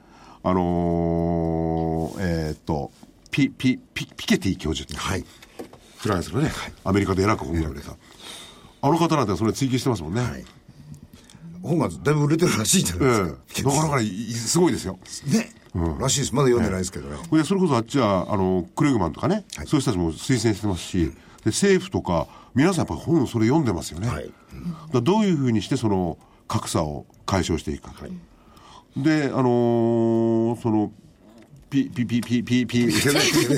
[0.42, 2.90] あのー、えーっと、
[3.31, 5.25] ピ、ピ、ピ、ピケティ教授って、はい。
[5.99, 6.51] フランスのね、
[6.85, 7.96] アメリカで偉く褒められた。
[8.87, 10.20] あの方なんてそれ追求してますもんね。
[10.20, 10.44] はい。
[11.62, 13.38] 本がだいぶ売れてるらしいじゃないえですか。
[13.59, 14.99] えなかなかすごいですよ。
[15.27, 15.51] ね、
[15.99, 16.35] らしいです。
[16.35, 17.16] まだ読んでないですけどね。
[17.33, 21.12] でそれこそあっちはあのクレグマンとかね、そういう人たちも推薦してますし、で
[21.46, 24.25] 政府とか皆さんやっぱ本それ読んでますよね、はい。
[24.27, 24.33] だか
[24.94, 27.94] らどういうふうにしてその格差を解消していくか。
[27.99, 30.92] と、であのーその
[31.68, 32.92] ピピピピピピ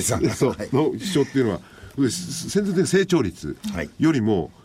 [0.01, 1.59] さん そうはい の主張っていうのは
[1.95, 3.89] で戦前的成長率はい。
[3.99, 4.58] よりも、し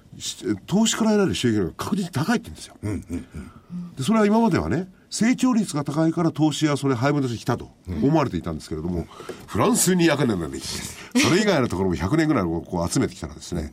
[0.67, 9.07] 投資から得られる収益が確実に高いって言うんですよ、でそれは今まではね成長率が高いから投資やそれ配分としてきたと思われていたんですけれども、
[9.47, 10.83] フランス200年の歴史
[11.21, 13.73] それ以外のところも100年ぐらいをこう集めてきたらですね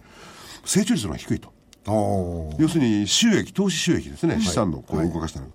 [0.66, 1.52] 成長率の低いと。
[1.84, 5.48] 要するに収益投資収益ですね、資産のこう動かしたの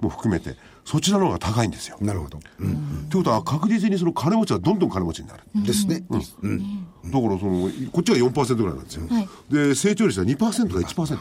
[0.00, 2.40] も含めてそちらの方が高いんですよ、なるほど。
[2.58, 3.06] うん。
[3.08, 6.04] ということは確実にその金持ちはどんどん金持ちになる、ですね。
[6.10, 11.18] だからそのこっちは4%ぐらいなんですよ、はいで成長率は2%か1%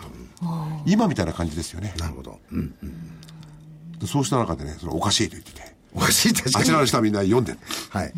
[0.86, 1.94] 今みたいな感じですよね。
[1.98, 2.40] なるほど。
[2.52, 2.74] うん。
[4.00, 5.76] でそうした中でねそれおかしいと言ってて。
[5.94, 6.64] おかしい確かに。
[6.64, 7.60] あちらの人はみんな読んでる。
[7.90, 8.14] はい。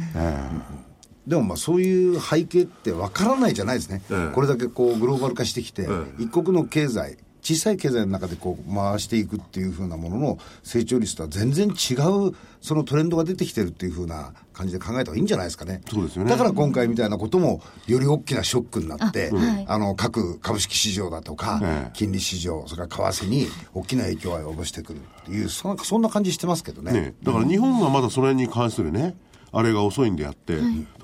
[1.28, 5.88] でもまあそういう背景ってわからないじゃないですね、ええこれだけこうグローバル化してきて、え
[6.20, 11.94] 一国の経済、小さい経済の中でこう回していくっていうふうなものの成長率とは全然違
[12.30, 15.82] うそのトレンドが出てきてるっていうふうな感じで考えた方がいいんじゃないですかね。
[15.90, 16.30] そうですよね。
[16.30, 21.92] だから今回みたいなこともより大きなショックになって、あはいあの各株式市場だとか、ええ。
[21.94, 26.94] 金利市場、それから為替に大きな影響を及ぼしてくるっていう、そんなそんな感じしてますけどね。
[26.94, 29.18] ね、だから日本はまだその辺に関するね、
[29.52, 30.62] あれが遅いんであって、例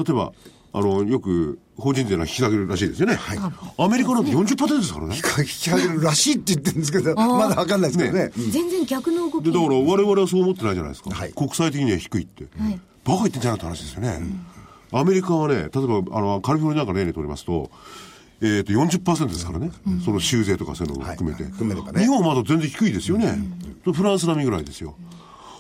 [0.10, 0.32] えば、
[0.72, 3.18] あの、よく法人税の引き下げるらしいですよね。
[3.78, 5.16] アメリカなんて40%ですからね。
[5.16, 8.32] 引き上げるらしいって言ってるんですけど、まだわかんないですけどね。
[8.38, 11.12] うん全然逆の動きで、だから我々はそう思ってないじゃないですか。
[11.12, 12.46] はい国際的には低いって。
[12.60, 14.22] はいバカ言ってんじゃないって話ですよね。
[14.92, 17.72] アメリカはね、例えば、あの、カリフォルニアなんかの例にとりますと、
[18.42, 19.72] えっ、と、40%ですからね。
[20.04, 21.44] その州税とかそういうのを含めて。
[21.44, 23.38] はい含めればね日本はまだ全然低いですよね。
[23.84, 24.96] フランス並みぐらいですよ。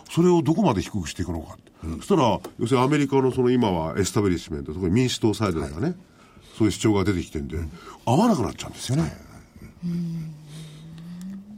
[0.09, 1.53] それをどこまで低くしていくのか。
[1.53, 1.71] って。
[1.97, 5.95] そしたら、要するにアメリカのその今はエスタブリッシュメント、特に民主党サイドだからね、
[6.57, 7.57] そういう主張が出てきてんで、
[8.05, 9.13] 合わなくなっちゃうんですよね。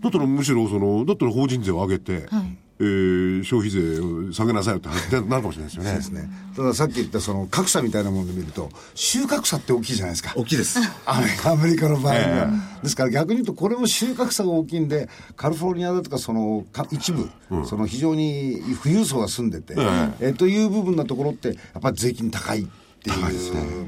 [0.01, 5.95] だったらむしろその、だったら法人税を上げて、はいえー消費税を下げなさいよって話になるかもしれないですよね。
[5.95, 6.29] ですね。
[6.55, 10.33] たださっき言ったその格差みたいなもので見ると、収穫差って大きいじゃないですか。
[10.35, 10.79] 大きいです。
[11.05, 12.19] アメリカアメリカの場合は、
[12.81, 17.29] えですから逆に言うと、これも収穫差が大きいんで、カリフォルニアだとか、そのか一部、
[17.65, 19.75] その非常に富裕層が住んでて、
[20.19, 22.65] えという部分のところって、やっぱり税金高いっ
[23.03, 23.15] ていう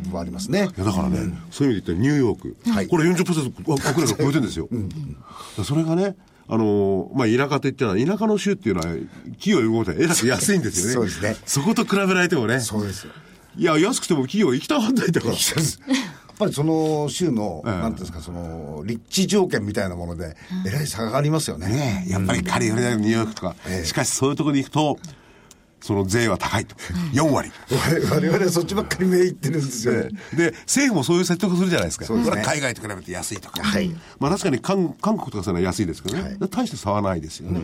[0.04, 0.70] 部分はありますね。
[0.76, 4.68] いやだからね、そういう意味で言ったらニューヨーク、はいこれ40%国内が超えてるんですよ。
[4.72, 4.86] だか
[5.60, 6.16] らそれがね、
[6.48, 8.88] あのーまあ、田舎といったら、田舎の州っていうのは、
[9.40, 10.94] 企業動いたらえらく安いんですよね。
[10.94, 12.60] そうですねそこと比べられてもね。
[12.60, 13.14] そうですよ。
[13.56, 15.34] いや、安くても企業行きたがんないんだから。
[15.36, 21.68] やっぱりその州の、 ええなんていうんですか、その、立地条件みたいなもので、えらい差がありますよね。
[21.68, 25.00] ねえやっぱりカリフォルニア、ニューヨークとか、ええしかしそういうところに行くと、
[25.84, 26.76] その税は高いと。
[27.14, 27.52] 4割。
[28.10, 30.12] 我々はそっちばっかり目いってるんですよね。
[30.34, 32.06] で、政府もそういう説得するじゃないですか。
[32.08, 33.62] 海外と比べて安いとか。
[33.62, 36.24] はいまあ確かに韓韓国とかそういうのは安いですけどね。
[36.24, 37.60] はい大して差はないですよね。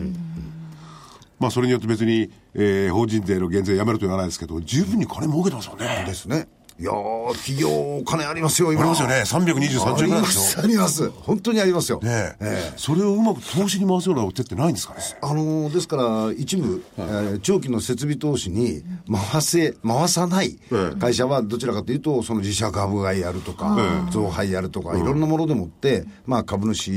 [1.38, 6.04] まあそれによって別に、えー法人税の減税やめると言わないですけど、十分に金儲けてますよね。
[6.06, 6.46] ですね。
[6.80, 8.80] いやー、企業お金ありますよ、今。
[8.80, 9.16] ありますよね。
[9.26, 10.62] 323兆円ぐらいであります、しょ。
[10.62, 11.10] あります。
[11.10, 12.00] 本当にありますよ。
[12.02, 15.00] ねえええそれをうまく投資に回すような手ってないんですかね。
[15.20, 18.82] あのーですから、一部、えー長期の設備投資に
[19.30, 23.76] 回せ、回さないええ会社はどちらかというと、その自社株買いやるとか、
[24.10, 26.90] 増配やるとか、いろんなものでもって、まあ株主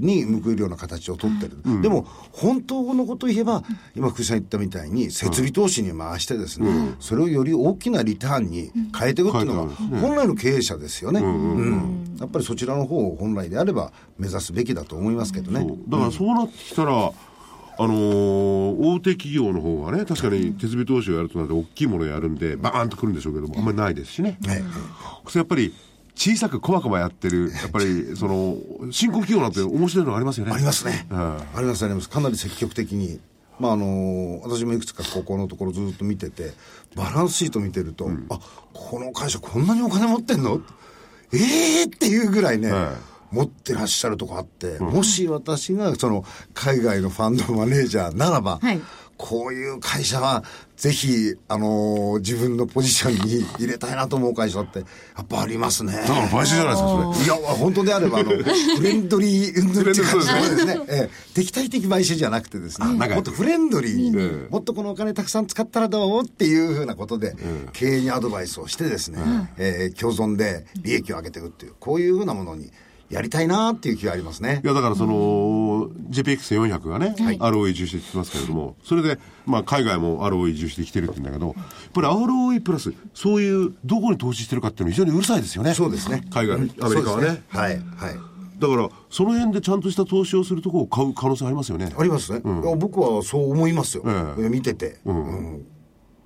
[0.00, 1.82] に報いるような形を取ってる。
[1.82, 3.62] でも、本当のことを言えば、
[3.94, 11.20] 今福井さん言ったみたいに、設備投資に回してですね、それをより大きなリターンに変えていくっていうのが、本来の経営者ですよね。
[11.20, 15.66] うんやっぱりそちらの方を本来であれば目指すべきだと思いますけどね。
[15.88, 16.92] だからそうなってきたら、
[17.78, 24.38] あのー大手企業の方がね、確かに設備投資をやるとなると大きいものをやるんで、バーンとくるんでしょうけども、あんまりないですしね。
[24.46, 24.62] はい
[25.28, 25.74] それやっぱり、
[26.14, 28.56] 小さく細々やってる、やっぱり、その、
[28.90, 30.52] 新興企業なんて面白いのがありますよね。
[30.52, 31.06] ありますね。
[31.10, 32.08] うんありますあります。
[32.08, 33.20] かなり積極的に。
[33.58, 36.52] まああの私もいくつか高校のところずっと見てて、
[36.94, 38.38] バランスシート見てると、あ、
[38.72, 40.60] この会社こんなにお金持ってんの？
[41.32, 42.92] ええー、っていうぐらいね、は
[43.30, 48.80] 持ってらっしゃるとこあって、もし私がその海外のファンドマネージャーならば、はい
[49.16, 50.44] こういう会社は、
[50.76, 54.84] ぜひ、あのー自分のポジションに入れたいなと思う会社って、や
[55.22, 55.92] っぱありますね。
[55.92, 57.24] だから買収じゃないですか、それ。
[57.24, 58.30] いや、本当であれば、あの、
[58.76, 60.80] フレンドリー、うんぬんって感じですね。
[60.88, 67.34] ええ敵対的買収じゃなくてですね、もっとフレンドリーに、うんもっとこのお金たくさん使ったらどうっていうふうなことで、
[67.72, 69.18] 経営にアドバイスをしてですね、
[69.56, 72.70] えー共存で利益を上げていくっていう、こういうふうなものに
[73.10, 74.60] やりたいなっていう気がありますね。
[74.64, 74.66] い。
[74.66, 81.54] や、だからその、の、JPX400 がね、ROE 重視って言ってますけれども、それで、まあ、海外も ROE 重視できてるって言うんだけど、やっ
[81.92, 85.74] ぱり ROE プラス、そういう、どこに投資してるかっていうのは非常にうるさいですよね。
[85.74, 86.24] そうですね。
[86.30, 87.42] 海外、アメリカはね。
[87.48, 87.72] はい。
[87.74, 87.80] はい。
[88.58, 91.92] だから、その辺でちゃんとした投資をするとこを買う可能性ありますよね。
[91.96, 94.48] ありますね、僕はそう思いますよ、ええ。
[94.48, 95.66] 見てて、うん。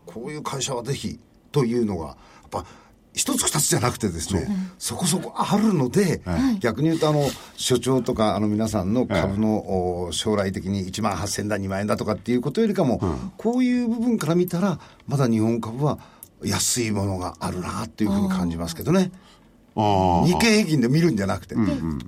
[0.06, 1.18] こういう会社はぜひ
[1.52, 2.16] というのがやっ
[2.50, 2.64] ぱ
[3.12, 4.46] 一つ二つじゃなくてですね、
[4.78, 6.22] そこそこあるので、
[6.60, 13.00] 逆に言うとあの所長とかあの皆さんの株の、お将来的に1万8000だ2万円だとかっていうことよりかも、
[13.36, 15.98] こういう部分から見たらまだ日本株は
[16.44, 19.10] 安いものがあるなっていうふうに感じますけどね。
[19.74, 21.54] 日経平均で見るんじゃなくて、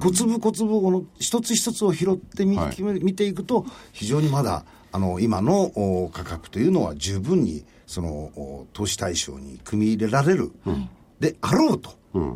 [0.01, 2.83] 小粒小粒この一つ一つを拾ってみ、はい。
[3.03, 10.51] 見ていくと、非常にまだ、あの、今のお価格というのは十分に、その、お投資対象に組み入れられる、
[11.21, 11.91] であろうと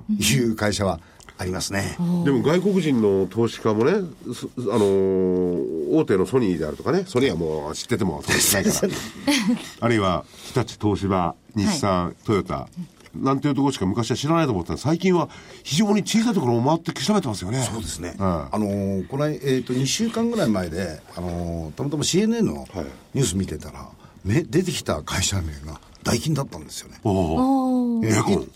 [0.09, 1.01] いう会社は
[1.38, 1.97] ありますね。
[2.25, 3.92] でも外国人の投資家もね、
[4.35, 8.88] すあのー大手のソニーであるとかね、ソニーはもう知ってても投資しないから、
[9.81, 12.69] あるいは日立、東芝、日産、トヨタ、
[13.14, 14.73] なんていうところしか昔は知らないと思った。
[14.75, 15.29] ら、最近は
[15.62, 17.62] 非常に小さいところを回って調べてますよね。
[17.62, 18.14] そうですね。
[18.19, 22.66] はあのーこの、えー、と2週間ぐらい前で、あのーたまたま CNN の
[23.14, 23.88] ニュース見てたら、
[24.26, 27.00] め出てきた会社名がダイキンだったんですよね。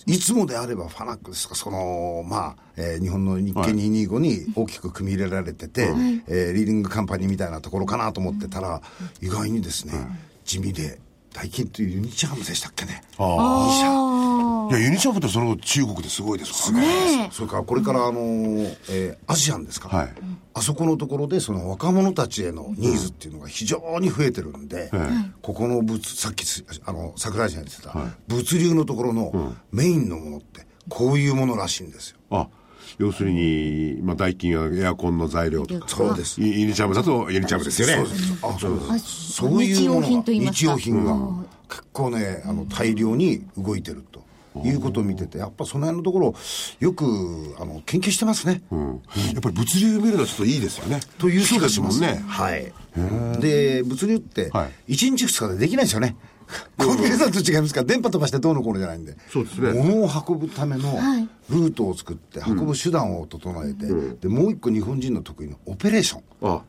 [0.07, 5.93] いいつもであればファナックですか、その、まあ、えー日本の日経225に大きく組み入れられてて、
[6.29, 8.81] えーリーディングカンパニーみたいなところかなと思ってたら、
[9.21, 9.95] 意外にですね、
[10.45, 11.01] 地味で、
[11.33, 13.03] ダイキンというユニチャームでしたっけね。
[13.19, 14.30] ああ。
[14.71, 17.29] いや、ユニチャームってその中国ですごいですからね。
[17.33, 20.09] それからこれから、あのーえーアセアンですか、はい。
[20.55, 24.91] あそこのところでその若者たちへのニーズっていうのが非常に増えてるんで、
[25.43, 27.95] ここの物さっきつあの桜井さんが言ってた、
[28.29, 32.17] 物流のところのメインのものってこういうものらしいんですよ。
[32.31, 32.49] あ、
[32.99, 35.89] 要するに、まあ、代金やエアコンの材料とか。
[35.89, 36.41] そうです。
[36.41, 37.95] ユユニチャームだとユニチャームですよね。
[37.95, 38.33] そうです。
[38.43, 38.93] あそうです。
[38.93, 40.77] あそういうもの日用品と言いがますか。
[40.77, 41.17] 日用品が
[41.69, 44.25] 結構ねあの大量に動いてると
[44.65, 46.35] いうことを見ててやっぱその辺のところ
[46.81, 47.05] よく
[47.59, 48.63] あの研究してますね。
[48.71, 51.01] うんやっぱり物流見るのはちょっといいですよね。
[51.19, 52.25] という気がしそうますですもんね。
[52.27, 52.73] はい。
[53.41, 56.17] で、物流ってはい、1日2日でできないですよね。
[56.77, 57.81] コンビニさんと違いますか？
[57.81, 59.17] ら、電波飛ばしてどうのこうのじゃないんで。
[59.33, 60.99] そうですね物を運ぶための
[61.49, 63.87] ルートを作って、運ぶ手段を整えて、
[64.21, 66.23] で、もう一個日本人の得意のオペレーション。
[66.43, 66.65] あ、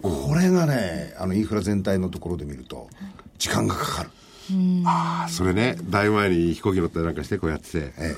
[0.00, 2.88] これがね、あの、インフラ全体のところで見ると、
[3.38, 4.10] 時間がかかる。
[4.86, 8.14] あそれね、だいぶ前に飛行機乗ったりなんかしてこうやってて、え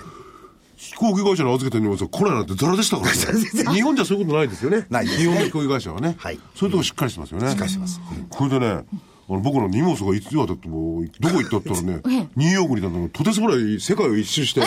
[0.82, 3.14] 飛行機会社の預けた荷物が来ないなんてザラでしたからね。
[3.72, 4.86] 日本じゃそういうことないですよね。
[4.90, 6.16] ないですね日本の飛行機会社はね。
[6.18, 7.50] はいそういうとこしっかりしてますよね。
[7.50, 12.02] しっかりしてますこれでね、あの僕の荷物がいつやだってもう、どこ行ったったらね、
[12.34, 14.62] ニューヨークにいたんだけど、とてつもない世界を一周して、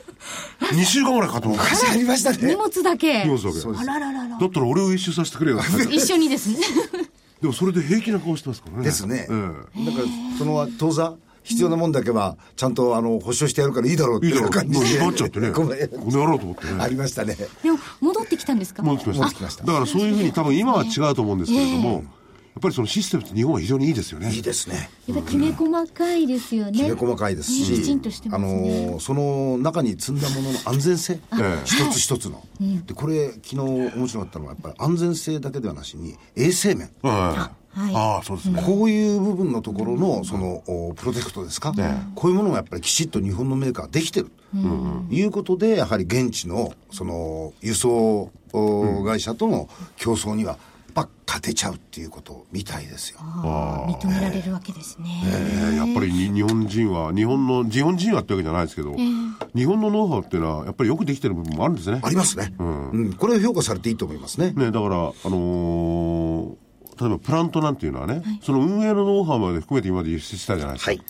[0.72, 1.60] 2週間ぐらいかと思う。
[1.60, 1.90] え。
[1.90, 2.56] ありました荷ね。
[2.56, 3.24] 物だけ。
[3.24, 3.78] 荷物だけ。
[3.78, 4.38] あらららら。
[4.38, 5.60] だったら俺を一周させてくれよ。
[5.90, 6.56] 一緒にですね。
[7.40, 8.84] でもそれで平気な顔してますからね。
[8.84, 9.26] ですね。
[9.30, 9.32] え
[9.86, 10.04] だから、
[10.38, 14.50] その当座、必要なもんだけは、ちゃんと、あの、保証してやるからいいだろうってえいいだろう。
[14.50, 14.98] 感じで。
[15.00, 15.50] もうなっちゃってね。
[15.52, 16.72] こごめんの野郎と思ってね。
[16.78, 17.34] ありましたね。
[17.62, 18.82] でも、戻ってきたんですか？
[18.82, 19.24] 戻ってきました。
[19.24, 22.02] 戻ってきましただからそういうふうに多分今は違うと思うんですけれども、やっ
[22.60, 24.30] ぱりそのシステムって日本は非常にいいですよね。
[24.32, 24.90] いいですね。
[25.08, 26.72] やっぱきめ細かいですよね。
[26.72, 28.90] きめ細かいですし、ねきちんとしてあますね。
[28.92, 32.42] のその中に積んだものの安全性、え一つ一つの、
[32.86, 37.60] でこれ昨日面白かったのはやっぱり安全性だけではなしに衛生面はい。
[37.72, 38.62] はいああ、そうですね。
[38.66, 41.72] こういう部分のところのそのおプロテクトですか、
[42.16, 50.58] こういうものがやっぱりきちっと日本のメーカーできてるということでやはり現地のその輸送お会社との競争には
[50.90, 53.18] ぱ勝てちゃうっていうことみたいですよ。
[53.20, 55.22] 認められるわけですね。
[55.26, 58.94] えーやっぱりに日本人は、日本の、日本人はってわけじゃないですけど、
[59.54, 62.00] 日本のノウハウっていうのは、やっぱりよくできてる部分もあるんですね。
[62.02, 64.52] ありますね、うんこれは評価されていいと思いますね。
[64.52, 66.56] ね、だから、あのー
[67.00, 70.90] 例えばプラントなんていうのはね、その運営のノウハウまで含めて今まで輸出したじゃないですか。
[70.90, 71.02] はい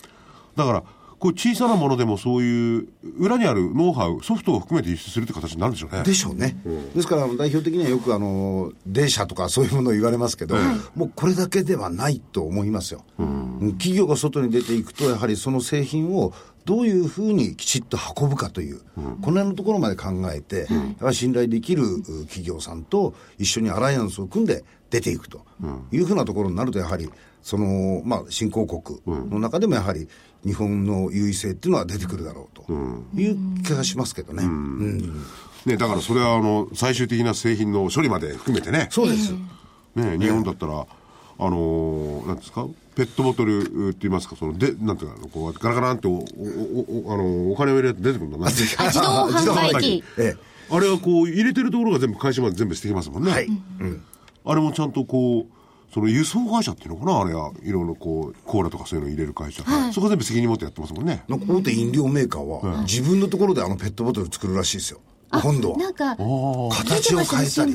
[0.57, 0.83] だから、
[1.21, 6.03] こういう小さなものでもそういう、裏にあるノウハウ、ソフトを含めて輸出するって形になるんでしょうね。
[6.03, 6.57] でしょうね、
[6.95, 10.57] ですから代表的にはよくあのデーとかそういうものを言われますけど、
[10.95, 13.77] もうこれだけではないと思いますよ、うん。
[13.79, 16.33] 企業が外に出ていくとやはりその製品を
[16.65, 20.69] どういうふうにきちっと運ぶかという、この辺のところまで考えて、
[20.99, 25.45] やはり信頼できるう企業さんと一緒にアライアンスを組んで出ていくと
[25.93, 27.11] いうふうなところになるとやはり
[27.43, 30.09] その、まあ、新興国の中でもやはり
[30.45, 32.73] 日本の優位性っていうのは出てくるだろうと
[33.21, 34.45] いう気がしますけどね。
[34.45, 35.25] うん
[35.67, 38.89] ね、だからそれはあの、最終的な製品の処理まで含めてね。
[38.91, 39.33] そうです。
[39.95, 40.87] ね、日本だったら、
[41.39, 46.17] あのーなんですか、ペットボトルって言いますか、その、で、なんていうか、こう、ガラガランってお、お、
[47.09, 48.47] お、あの、お金を入れて出てくるんだな。
[48.47, 48.77] あ自
[49.47, 50.05] 動販売機。
[50.19, 50.37] ええ。
[50.71, 53.33] あれはこう、入れてるところが全部、会社まで全部してきますもんね。
[53.33, 53.49] はい。
[53.49, 53.53] だ
[54.45, 55.60] あれもちゃんとこう、
[55.93, 57.21] その輸送会社っていうのかな？
[57.21, 59.65] あれは、いろいろこう、コーラとかそういうの入れる会社。
[59.93, 61.25] そこ全部責任持ってやってますもんね。
[61.29, 65.01] なんか大手飲料メーカーは、自分のところであのペットボトル作るらしいですよ。
[65.33, 65.79] 今度は。
[65.79, 67.73] なんか、形を変えたり、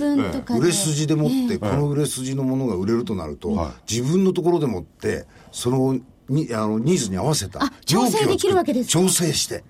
[0.59, 5.97] 売れ筋でもって、この売れ筋のものが売れるとなると、自分のところでもって、その
[6.27, 8.99] にあのニーズに合わせたあ調整できるわけですか？
[8.99, 9.63] 調整して。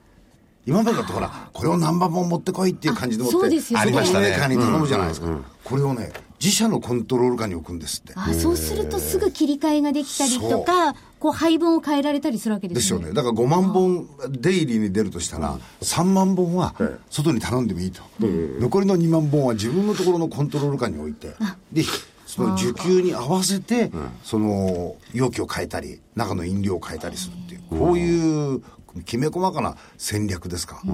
[0.66, 3.38] 今までだとほら、これを何番も持ってこいっていう感じでもって、
[3.76, 4.32] ありましたね。
[4.32, 5.28] ねメーカーに頼むじゃないですか。
[5.64, 6.12] これをね、
[6.42, 8.14] 自社のコントロール下に置くんですって。
[8.16, 12.80] あそうするとすぐ切り替えができたりとか、こう配分を変えられたりするわけでよね。
[12.80, 13.14] ですすよね。
[13.14, 16.76] だから5万本デイリーに出るとしたら、3万本は
[17.10, 18.02] 外に頼んでもいいと。
[18.20, 21.36] 残りの2万本は自分のところのコントロール下に置いて、
[21.72, 21.84] で、
[22.26, 23.92] その受給に合わせて、
[24.24, 28.62] その容器を変えたり、中の飲料を変えたりするっていう、こういう
[29.06, 30.82] きめ細かな戦略ですか。
[30.84, 30.88] そ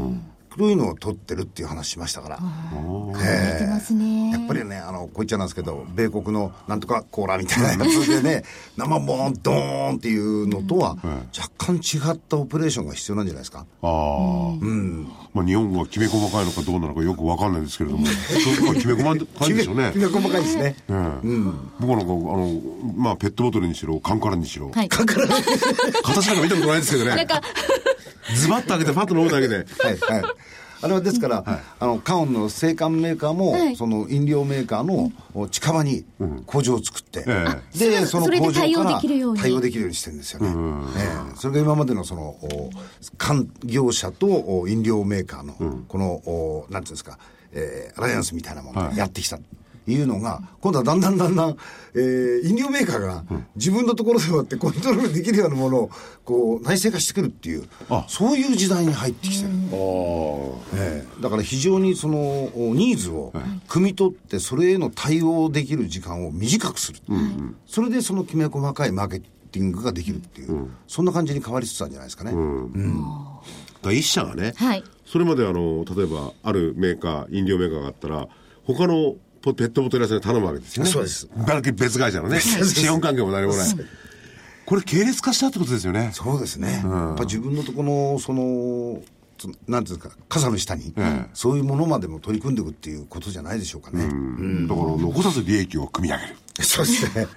[0.60, 2.38] ういうのを取ってるっていう話しましたから。
[2.38, 4.32] 考えてますね。
[4.32, 8.44] やっぱりね、あの、こう言っちゃなんですけど、米国のなんとかコーラみたいなやつでね、
[8.76, 10.98] 生ボーン、ドーンっていうのとは、
[11.38, 13.66] 若干違ったオペレーションが必要なんじゃないですか。
[13.82, 14.52] ああ。
[15.34, 19.98] まあ日本語がきめ細かいのかどうなのかよくわかんないんですけれども、そうきめ細かいんでしょうね き。
[19.98, 20.76] め細かいですね。
[21.80, 22.62] 僕はなんか、あの、
[22.96, 24.90] まあペットボトルにしろ、カンカラにしろ、はい。
[24.92, 27.16] 形なんか見たことないですけどね。
[27.16, 27.42] なんか、
[28.36, 29.56] ズバッと開けてパッと飲むだけで。
[29.56, 30.24] はい、はい。
[30.82, 31.44] あれはですから、
[31.80, 33.76] あの、カオンの製缶メーカーも、はい。
[33.76, 35.12] その飲料メーカーの
[35.50, 36.06] 近場に
[36.46, 39.96] 工場を作って、えで、すぐそれでその工場から対応できるように。
[39.96, 40.48] してるんですよね。
[40.98, 41.36] ええ。
[41.36, 42.70] それが今までのその、お
[43.18, 47.18] 缶業者とお飲料メーカーの、この、おなんていうんですか、
[47.54, 49.38] えーアライアンスみたいなものをやってきた。
[49.38, 49.40] い
[49.88, 51.58] うのが、今度はだんだんだんだん、
[51.96, 53.24] えー飲料メーカーが
[53.56, 55.92] 自分のところでもってコントロールできるようなものを、
[56.24, 57.68] こう、内製化してくるっていう、
[58.08, 59.50] そういう時代に入ってきてる。
[60.76, 63.34] ええだから非常にそのおニーズを
[63.68, 67.00] 汲み取ってそれへの対応できる時間を短くする、
[67.68, 69.20] それでそのきめ細かいマーケ
[69.52, 72.40] ティングができるっていう、そんな感じに変わりつつあるんじゃないですかね、だか
[73.84, 74.84] ら一社がね、はい。
[75.06, 78.28] それまであの例えばあるメーカー飲料メーカーがあったら
[78.64, 80.90] 他のポペットボトル屋さんに頼むわけですよね。
[80.90, 81.28] そうです。
[81.74, 82.40] 別会社のね。
[82.42, 83.70] 資本関係も何もない。
[84.66, 86.12] これ系列化したってことですよね。
[86.14, 89.02] そうですね、やっぱ自分のとこのその
[89.38, 90.94] つなんていうんですか傘の下に、
[91.34, 96.36] そういうものまでも取り組んでいくっていうことじゃないでしょうかね、だから残さず利益を組み上げる。
[96.64, 97.28] そうですね。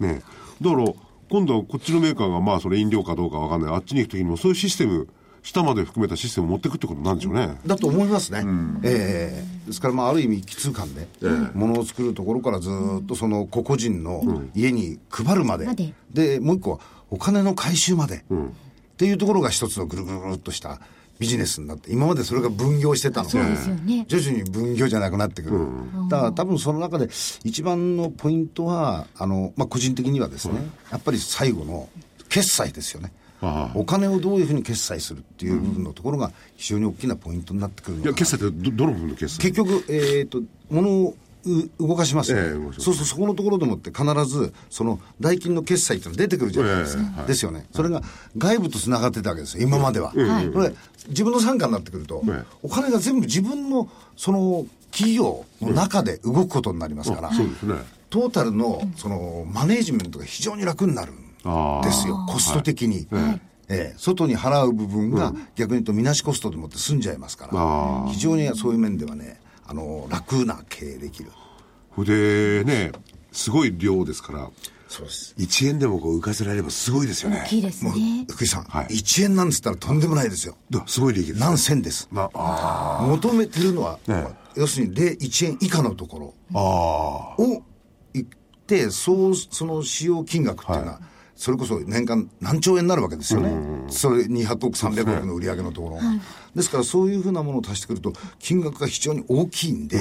[0.00, 0.22] ね。
[0.62, 0.92] だから
[1.28, 3.74] 今度はこっちのメーカーがまあそれ飲料かどうかわかんない。
[3.74, 5.08] あっちに行く時にもそういうシステム
[5.42, 8.44] 下まで含めたシステムを持っていくってことなんでしょうね、だと思いますね。
[8.82, 9.66] ええ。
[9.66, 11.08] ですから、まあ、ある意味、奇通感で、
[11.54, 12.70] ものを作るところからず
[13.02, 15.94] っとその個々人の家に配るまで、まで。
[16.12, 16.78] で、もう一個は
[17.10, 18.22] お金の回収まで、っ
[18.96, 20.80] ていうところが一つのぐるぐるっとした
[21.18, 24.06] ビジネスになって、今までそれが分業してたので、そうですよね。
[24.08, 25.58] 徐々に分業じゃなくなってくる。
[26.08, 27.08] だから多分その中で
[27.44, 30.54] 一番のポイントは、あの、まあ、個人的にはですね、
[30.90, 31.88] やっぱり最後の
[32.30, 33.12] 決済ですよね。
[33.74, 39.40] お金をどういうふうに決済するっていう部分のところが非常に大きなポイントになってくるいや決済ってどどの部分の決済？
[39.40, 41.14] 結局、えっ、と、物を
[41.46, 42.80] う動かしますよね、ええ動かします。
[42.82, 47.02] そうそう、そこのところでもって必ず、その代金の決済っていうの出てくるじゃないですか。
[47.02, 47.26] ええはい。
[47.28, 47.66] ですよね。
[47.72, 48.02] それが
[48.36, 50.10] 外部と繋がってたわけですよ、今までは。
[50.10, 50.74] これ、
[51.08, 52.44] 自分の傘下になってくると、ええ。
[52.62, 57.74] お金が全部自分の、その、企業の中で動くことになりますから、そうですね。
[58.10, 61.29] トータルの、その、マネージメントが非常に楽になるん
[61.82, 63.06] ですよ、コスト的に。
[63.12, 63.40] え
[63.72, 71.30] え外に払う部分が逆に言うとみなしコストでもって済んじゃいますから、非常にそういう面ではね、あの、楽な経営できる。
[72.04, 72.92] でね
[73.32, 74.50] すごい量ですから
[74.88, 75.34] そうです。
[75.38, 80.56] 1円でもこう浮かせられればすごいですよね大きいですもうね。、福井さん、はい1円なんつったらとんでもないですよ。
[80.68, 82.08] だすごい利益です何銭です。
[82.10, 84.26] なあ求めてるのは、ね
[84.56, 87.62] 要するに0、1円以下のところああを
[88.14, 88.28] 行っ
[88.66, 91.00] て、そう、その使用金額っていうのは、
[91.40, 93.50] それこそ年間何兆円になるわけですよね。
[93.88, 96.02] それ200億、300億の売り上げのところが。
[96.54, 99.96] ですからそういうふうなものを足してくると、金額が非常に大きいんで、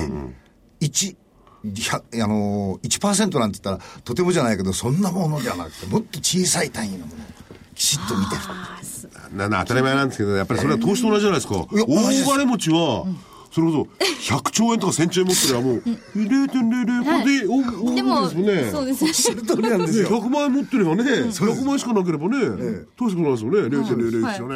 [0.82, 1.16] 1、
[1.64, 7.26] 100あのー、1%なんて言ったらとてもじゃないけど、そんなものじゃなくて、もっと小さい単位のものを
[7.74, 8.42] きちっと見てる。
[9.32, 13.06] なな当たり前なんですけどやっぱりそれは投資と同じじゃないですか大金持ちは
[13.52, 13.88] それこ
[14.28, 15.78] そ100兆円とか1000兆円持ってりゃもう
[16.16, 18.70] 0.00これでおおでも、ですもんね。
[18.72, 19.14] そうです。
[19.14, 20.22] その通りなんですね、よ。
[20.22, 22.38] 100万円持ってればね、100万円しかなければね、
[22.97, 24.56] どうしてことなんですよね、0.00ですよね。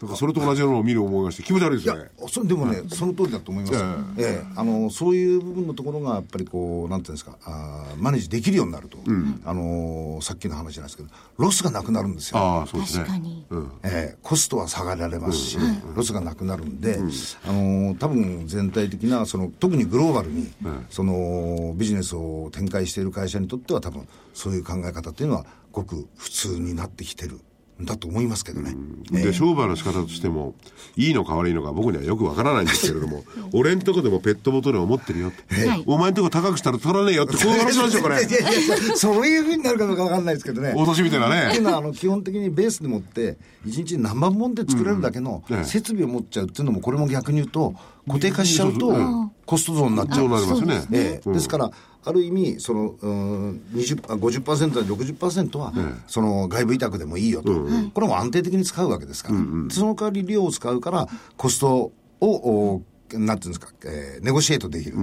[0.00, 2.10] だからそれと同じようなのを見る思いがして気持ち悪いですよね。
[2.28, 3.84] それでもね、その通りだと思います、
[4.18, 4.46] ええ。
[4.56, 8.98] あのそういう部分のところがやっぱりこうなんていうんですかあーマネージできるようになると、
[9.44, 12.38] あのさっきの話じゃないですけどロスがなくなるんですよ。
[12.38, 13.04] ああ、そうですね。
[13.04, 13.46] 確かに。
[13.84, 14.16] ええ。
[14.22, 15.58] コストは下がられますし、
[15.94, 16.98] ロスがなくなるんで、
[17.46, 20.52] あの多分全体的なその特にグローバルに、
[20.90, 27.36] そのビジネスを展開している会社にとっては多分そういう考え方っていうのはごく普通になってきてる。
[27.36, 27.40] ん
[27.80, 28.74] だと思いますけどね。
[29.14, 30.54] ええで、商売の仕方としても、
[30.96, 35.68] いいのか悪いのか僕にはよくわからないんですけれども、俺んとこでもペットボトルを持ってるよって。
[35.68, 38.24] はいお前んとこ高くしたら取らねえよって、こういう話なんですよ、これ。
[38.24, 40.72] いやいやいやそういうふうになるかどうかわかんないですけどね。
[40.76, 41.46] お年みたいなね。
[41.48, 47.74] っていうのはあの基本的にベースでもって一日何万本で作れるだけの設備を持っちゃうっていうのもこれも逆に言うと
[48.06, 50.86] 固定化しちゃうとうんコスト増になっちゃそううなりますよね。
[50.92, 51.32] ええ。
[51.32, 51.70] ですから、
[52.06, 55.72] ある意味、その、うん、20あ50%や60%は、
[56.06, 57.52] その外部委託でもいいよと、
[57.94, 59.38] これも安定的に使うわけですから、
[59.70, 62.82] その代わり量を使うから、コストを、お
[63.12, 64.96] なんていうんですか、えーネゴシエートできる、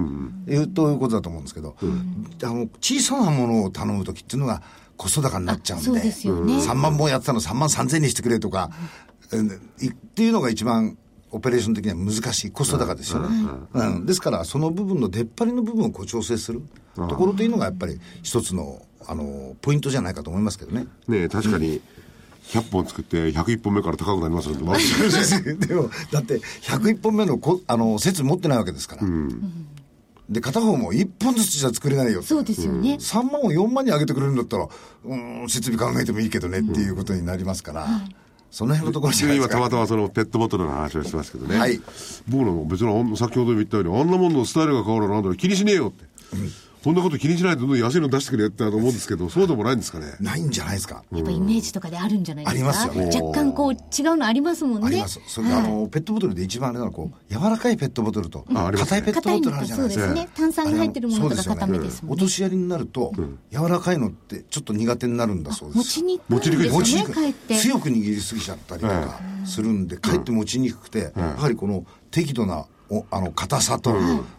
[0.48, 4.62] いうということだと思うんですけど、あの小さなものを頼むときっていうのが、
[4.96, 6.54] コスト高になっちゃうんで、あそうですよね。
[6.58, 8.70] 3万本やってたの3万3000にしてくれとか、
[9.32, 9.48] うん
[9.80, 10.98] いっていうのが一番
[11.32, 13.28] オペレーション的には難しい、コスト高ですよね。
[13.72, 16.62] うんですから、その部分の出っ張りの部分をこう調整する
[16.94, 20.86] ところというのが、やっぱり一つのあのポイントじゃないかと思いますけどね。
[21.08, 21.80] ねえ確かに、
[22.44, 29.02] 100本作って101本目から高くなりますよって、ま ずでも、だって、101本目のこあの設備持ってないわけですから。
[30.28, 32.22] で、片方も1本ずつじゃ作れないよ。
[32.22, 32.96] そうですよね。
[33.00, 34.68] 3万を4万に上げてくれるんだったら、
[35.04, 37.86] うん、設備考えてもいいけどねっていうことになりますから、
[38.52, 39.56] その辺のところじゃないですか。
[39.56, 41.58] 今たまたまそのペットボトルの話をしてますけどね。
[41.58, 41.80] はい
[42.28, 46.04] 僕の別に先ほども言ったように、あんなもんのスタイルが変わるなんだ気にしねえよって。
[46.82, 50.06] こんなこと気にしないでどんどん安いの出してくれってと思うんですけど、そうでもないんですかね？
[50.20, 51.04] ないんじゃないですか。
[51.12, 52.70] やっぱイメージとかであるんじゃないですか？
[52.70, 54.86] ありますよね若干こう違うのありますもんね。
[54.88, 55.20] あります。
[55.26, 60.06] それで、あの、ペットボトルで一番あれなのは、こう、柔らかいペットボトルと、硬いペットボトルあるじゃないですか。
[60.06, 63.12] そうですね炭酸が入ってるものとか固めですもんねお年寄りになると、
[63.50, 65.78] 柔らかいのってちょっと苦手になるんだそうです。
[65.78, 66.18] 持ちに
[66.56, 67.34] くい持ちにくい。
[67.56, 73.94] 強く握りすぎちゃったりとかするんで、かえって持ちにくくて、やはりこの適度なおあの硬さと、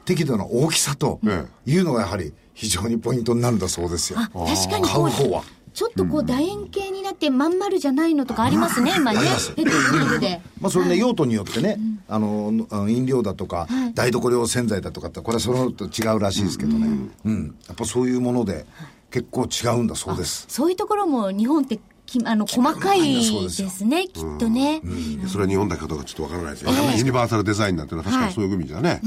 [0.06, 4.20] 適度な大きさとえいうのがやはり非常にポイントになるんだそうですよ。
[4.20, 5.43] あ、確かに買こうう方は。
[5.74, 9.20] ちょっとこう楕円形になってまん丸じゃないのとかありますね、今ね。
[10.62, 16.88] まあ、それね、用途によってね、あの、あの飲料だとか、台所用洗剤だとかって、これはそのと違うらしいですけどね。
[17.26, 17.56] うん。
[17.68, 18.68] やっぱそういうもので、
[19.10, 20.45] 結構違うんだそうです。
[20.47, 24.82] そういうところも日本ってきあの細かいですね、きっとね。
[25.28, 29.01] それは日本だけかどうかちょっとわからないですよ、ユニバーサルデザインなんていうのは確かにそういう意味じゃね、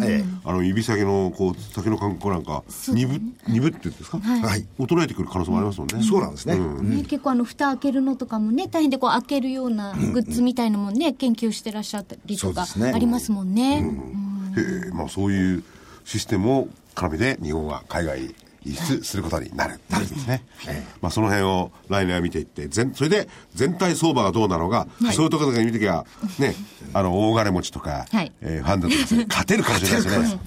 [0.45, 4.67] あの指先のこう先の観光なんか鈍鈍っていうんですか、はい。
[4.79, 6.57] 衰えてくる可能性もありますもんね、そうなんですね。
[6.57, 13.91] ね、結構あの蓋開けるのとかもね大変でこう開けるようなグッズみたいのもね、研究してらっしゃったりとかありますもんね。
[14.57, 15.63] へえまあ、そういう
[16.05, 18.35] システムを絡めて日本は海外に
[18.71, 19.81] 輸出することになる。
[19.89, 20.43] なるんですね、
[21.01, 26.05] まあ、その辺を来年は見ていって全それで全体相場がどうなのか、そういうところだけ見てきゃ
[26.39, 26.55] ね
[26.93, 28.33] あの大金持ちとか、はい。
[28.41, 30.41] えーファンドとか 勝てるかもしれないですね。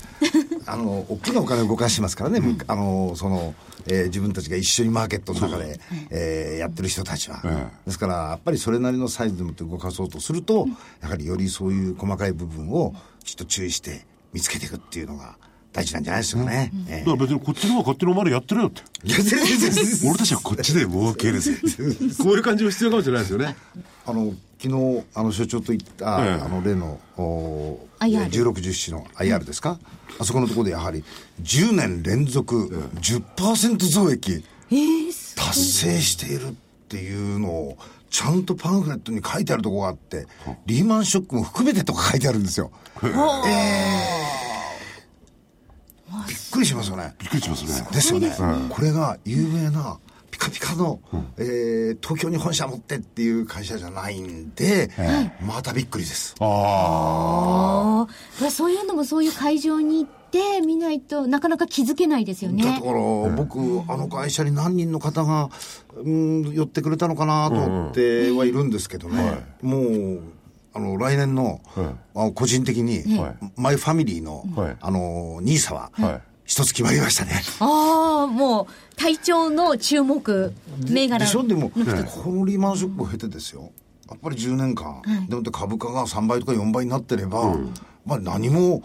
[0.66, 3.56] あの、大きなお金を動かしてますからね、あの、その、
[3.88, 7.42] えー自分たちが一緒にマーケットの中で、えーやってる人たちは。
[7.46, 7.48] え
[7.86, 7.86] え。
[7.88, 10.68] ですから、やっぱりそれなりのサイズでもって動かそうとすると、
[11.02, 12.94] やはりよりそういう細かい部分を
[13.24, 15.38] きっと注意して見つけていくっていうのが
[15.72, 16.72] 大事なんじゃないですかね。
[16.88, 18.82] えだから別にこっちの方が勝手にお前らやってるよって。
[19.06, 19.72] えいや全然。
[19.72, 21.56] 全然俺たちはこっちで儲けるぜ。
[22.18, 23.56] こういう感じも必要かもしれないですよね。
[24.06, 26.32] あの昨日あの所長と言った、ええ。
[26.42, 29.80] あの例のお IR 16、17の IR ですか、
[30.20, 31.04] あそこのところでやはり
[31.42, 32.70] 10年連続
[33.02, 34.44] 10%増益
[35.36, 36.54] 達成しているっ
[36.90, 37.78] ていうのを
[38.10, 40.28] ちゃんとパンフレットに書いてあるところがあって
[40.66, 42.72] リーマンショックも含めてとか書いてあるんですよ。
[43.02, 43.12] びっ
[46.60, 47.16] くりしますよね。
[47.20, 47.88] びっくりしますね。
[47.92, 48.32] ですよね。
[48.70, 49.98] これが有名な
[50.30, 51.00] ピカピカの、
[51.38, 54.90] えー東京に本社持ってっていう会社じゃないんで、
[55.42, 56.36] またびっくりです。
[56.40, 58.08] あ
[58.40, 62.64] あそういうのもそういう会場に行って見ないとなかなか気づけないですよね。
[62.64, 62.86] だか。
[62.86, 63.60] ら、僕、
[63.92, 65.50] あの会社に何人の方が、
[65.96, 70.22] うん、寄ってくれたのかなと思ってはいるんですけどね、もう、
[70.74, 71.62] あの、来年の、
[72.16, 73.04] あの個人的に、
[73.56, 74.78] マイファミリーの、はい。
[74.80, 77.44] あの、ニーサは、はい一つ決まりましたね。
[77.60, 80.52] ああもう体調の注目
[80.90, 81.20] 銘柄。
[81.20, 81.44] でしょ？
[81.44, 83.72] でも、このリーマンショックを経てですよ。
[84.10, 87.56] やっぱり10年間、でもって株価が3倍とか4倍になってれば、
[88.04, 88.82] まあ何も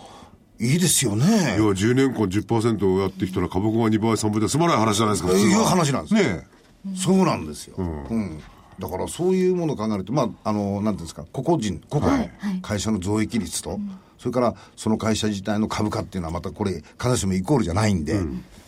[0.61, 1.57] いいですよね。
[1.57, 6.47] 要は10年間10%をやってきたら株価が2倍3倍で済まない話じゃないですかいう話なんですね
[6.95, 7.77] そうなんですよ。
[7.79, 8.43] うん。
[8.79, 12.29] だからそういうものを考えると、まあ、あの、なんていうんですか、個々人、個々の
[12.61, 13.81] 会社の増益率と、
[14.25, 18.18] それからその会社自体の株価っていうのはまたこれ、必ずしもイコールじゃないんで、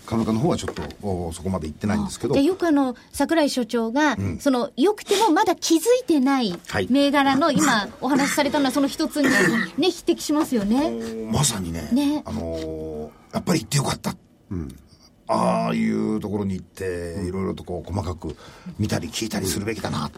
[0.05, 2.35] 株価の方はちょっとおそこまでいってないんですけど。
[2.35, 9.31] でよくあの櫻井所長が、そのよくてもまだ気づいてないはい銘柄の今お話しされたのはその一つに
[9.79, 10.93] ね匹敵しますよね。
[11.33, 14.15] まさにね、ねあのーやっぱり行ってよかった。
[15.29, 18.37] ああいうところに行って、いろいろとこう細かく
[18.79, 20.11] 見たり聞いたりするべきだな、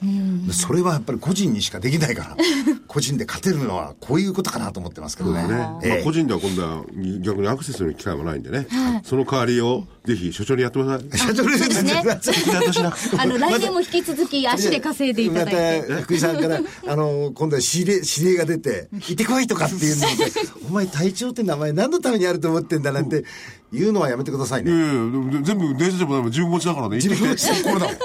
[0.46, 2.36] でそれはやっぱり個人にしかできないから、
[2.86, 5.42] 個人で勝てるのはこういうことかなと思ってますけどね。
[5.42, 6.04] ねまあええ。
[6.04, 6.84] 個人では今度は
[7.20, 8.66] 逆にアクセスの機会もないんでね、
[9.04, 11.08] その代わりをぜひ所長にやってください。
[11.18, 12.02] 社長そうですね。
[12.04, 15.88] 私だあの 来年も引き続き足で稼いでいただいて。
[15.88, 20.08] また福井さんからあの今度は指令指令が出て「行ってこい」とかっていうので
[20.68, 23.24] 「お前隊長って名前何のためにあると思ってんだ」なんて
[23.72, 24.78] 言うのはやめてくださいいやね。
[24.78, 26.96] いやでも全部電車でも自分持ちだからね。
[26.96, 27.96] 自分のこれだもん。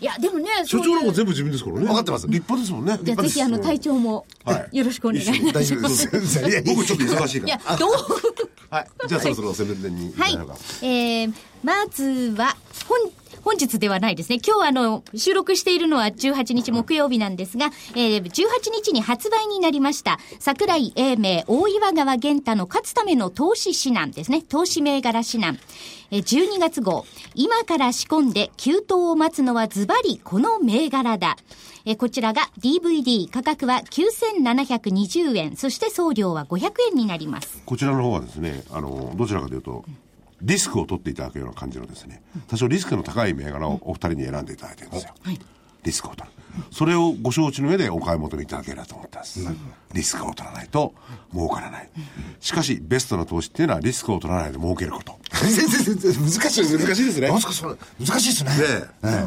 [0.00, 1.86] いやでもね所長の方全部自分ですからね。
[1.86, 2.98] 分かってます立派ですもんね。
[3.02, 5.52] じゃあぜひあの隊長もはいよろしくお願いします。
[5.52, 6.38] 大丈夫です。
[6.40, 7.54] いやいや僕ちょっと忙しいから。
[7.54, 7.90] いやどう？
[8.70, 8.88] はい。
[9.06, 10.12] じゃあそろそろ宣伝に。
[10.14, 10.32] はい。
[10.82, 12.56] えー、まずは、
[12.88, 12.98] 本、
[13.44, 14.38] 本日ではないですね。
[14.44, 18.30] 今日あの、収録しているのは18日木曜日なんですが、えー、18
[18.72, 24.40] 日に発売になりました、桜井英明大岩川源太の勝つための投資指南ですね。
[24.42, 25.58] 投資銘柄指南。
[26.10, 31.36] え12月号、今から仕込んで急騰を待つのはズバリこの銘柄だ。
[31.84, 37.62] えこちらが DVD 価格は9720円、そして送料は500円になります。
[37.66, 39.84] こちらの方はですね、あの、どちらかというと、
[40.44, 45.14] リスクを取っていただくような感じのですね、多少リスクの高い銘柄をお二人に選んでいただいてるんですよ。
[45.82, 46.34] リスクを取る。
[46.70, 49.40] それをご承知の上でお買い求めいただければと思ってます。
[49.92, 50.94] リスクを取らないと
[51.32, 51.90] 儲からない。
[52.40, 55.18] しかし、ベストな投資っていうのはリスクを取らないで儲けること。
[55.42, 58.50] 全然全然難しいです難しいですね難しいですね。
[59.02, 59.26] ね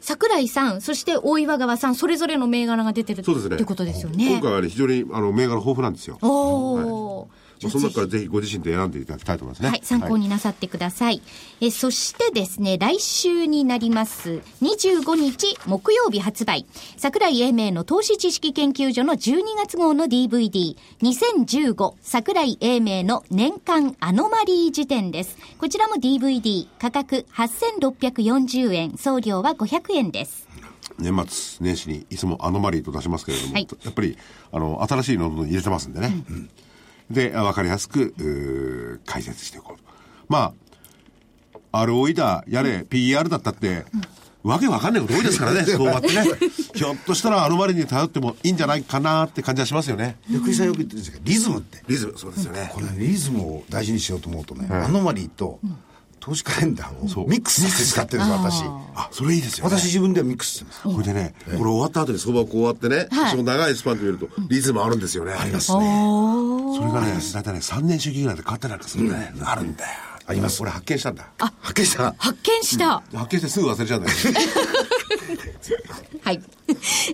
[0.00, 3.56] 桜井さん、そして大岩川さん、それぞれの銘柄が出てるそうですね。
[3.56, 4.28] ってことですよね。
[4.30, 6.18] 今回はね、非常にあの銘柄豊富なんですよ。
[6.22, 7.26] おー
[7.62, 9.68] まあその中からぜひご自身で選んでいただきたいと思いますね。
[9.70, 11.22] はい、参考になさってください。
[11.60, 25.36] え、そしてですね、来週になります、25日木曜日発売、桜井英明の投資知識研究所の12月号の DVD、2015桜井英明の年間アノマリー辞典です。
[25.58, 30.48] こちらも DVD、価格8640円、送料は500円です。
[30.98, 34.16] 年末年始にいつもアノマリーと出しますけれども、はいやっぱり
[34.52, 36.12] あの新しいのを入れてますんでね、
[37.10, 39.84] で分かりやすくうー解説していこうと。
[40.28, 40.52] ま
[41.72, 43.84] あ ROE だやれ PER だったって、
[44.42, 46.24] わけわかんないこと多いですからね 相場ってね。
[46.74, 50.16] ひょっとしたらアノマリーに頼ってもいいんじゃないかなって感じはしますよね。
[50.30, 51.82] 福井さんよく言ってるんですけどリズムって。
[51.88, 55.60] リズムそうですよね、これリズムを大事にしようと思うとね、アノマリーと
[56.28, 58.64] 投資カレンダーをミックスして使ってるんです私。
[58.94, 59.76] あそれいいですよね。
[59.76, 60.82] 私自分ではミックスしてるんです。
[60.82, 63.30] これでね、これ終わった後に相場をこう終わってね、はい。
[63.30, 65.32] その長いスパンで見ると、リズムあるんですよね。
[65.32, 69.90] ありますおそれがね、大体ね、3年周期ぐらいで変わったりなんかするね、あるんだよ。
[70.26, 70.60] あります。
[70.62, 71.30] 俺発見したんだ。
[71.38, 72.14] 発見した。
[72.18, 73.02] 発見した。
[73.14, 74.16] 発見してすぐ忘れちゃうんだよ。
[76.22, 76.42] はい。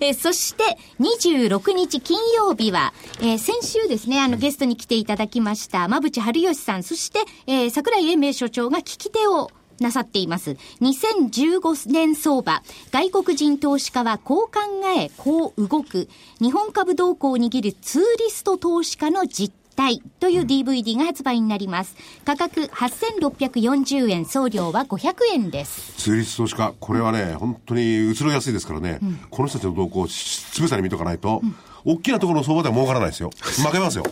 [0.01, 0.65] えーそして、
[1.01, 10.57] 26日金曜日は、えー先週ですね、あの、ゲストに来ていただきました、馬淵春吉さん、そして、えー桜井英明所長が聞き手をなさっています。
[10.81, 14.61] 2015年相場、外国人投資家はこう考
[14.97, 16.09] え、こう動く、
[16.41, 21.97] 日本株動向を握るツーリスト投資家の実態という DVD が発売になります。
[22.25, 25.93] 価格8640円、送料は500円です。
[25.97, 29.01] ツーリスト投資家、これはね、本当に移ろいやすいですからね、
[29.31, 31.43] この人たちの動向をつぶさに見とかないと、
[31.85, 33.31] 大きなところの相場では儲からないですよ。
[33.41, 34.05] 負けますよ。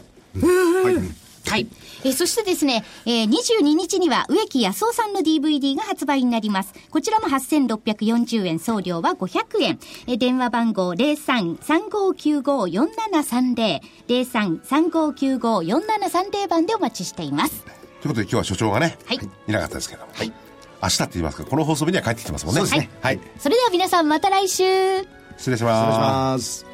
[1.47, 1.67] はい。
[2.05, 6.73] えーそしてですね、えー22日には植木康夫さんの DVD が発売になります。
[6.91, 9.79] こちらも8640円、送料は500円。
[10.07, 17.63] えー電話番号03-3595-4730、03-3595-4730番でお待ちしています。
[17.63, 17.73] という
[18.09, 19.21] ことで今日は所長がね、はいい
[19.53, 20.25] なかったですけども、明
[20.89, 22.61] 日って言いますか、この放送日には帰ってきてますもんね。
[22.63, 23.21] そうですねはい。
[23.39, 24.65] それでは皆さんまた来週
[25.39, 26.65] 失礼しお願いします。
[26.65, 26.72] ます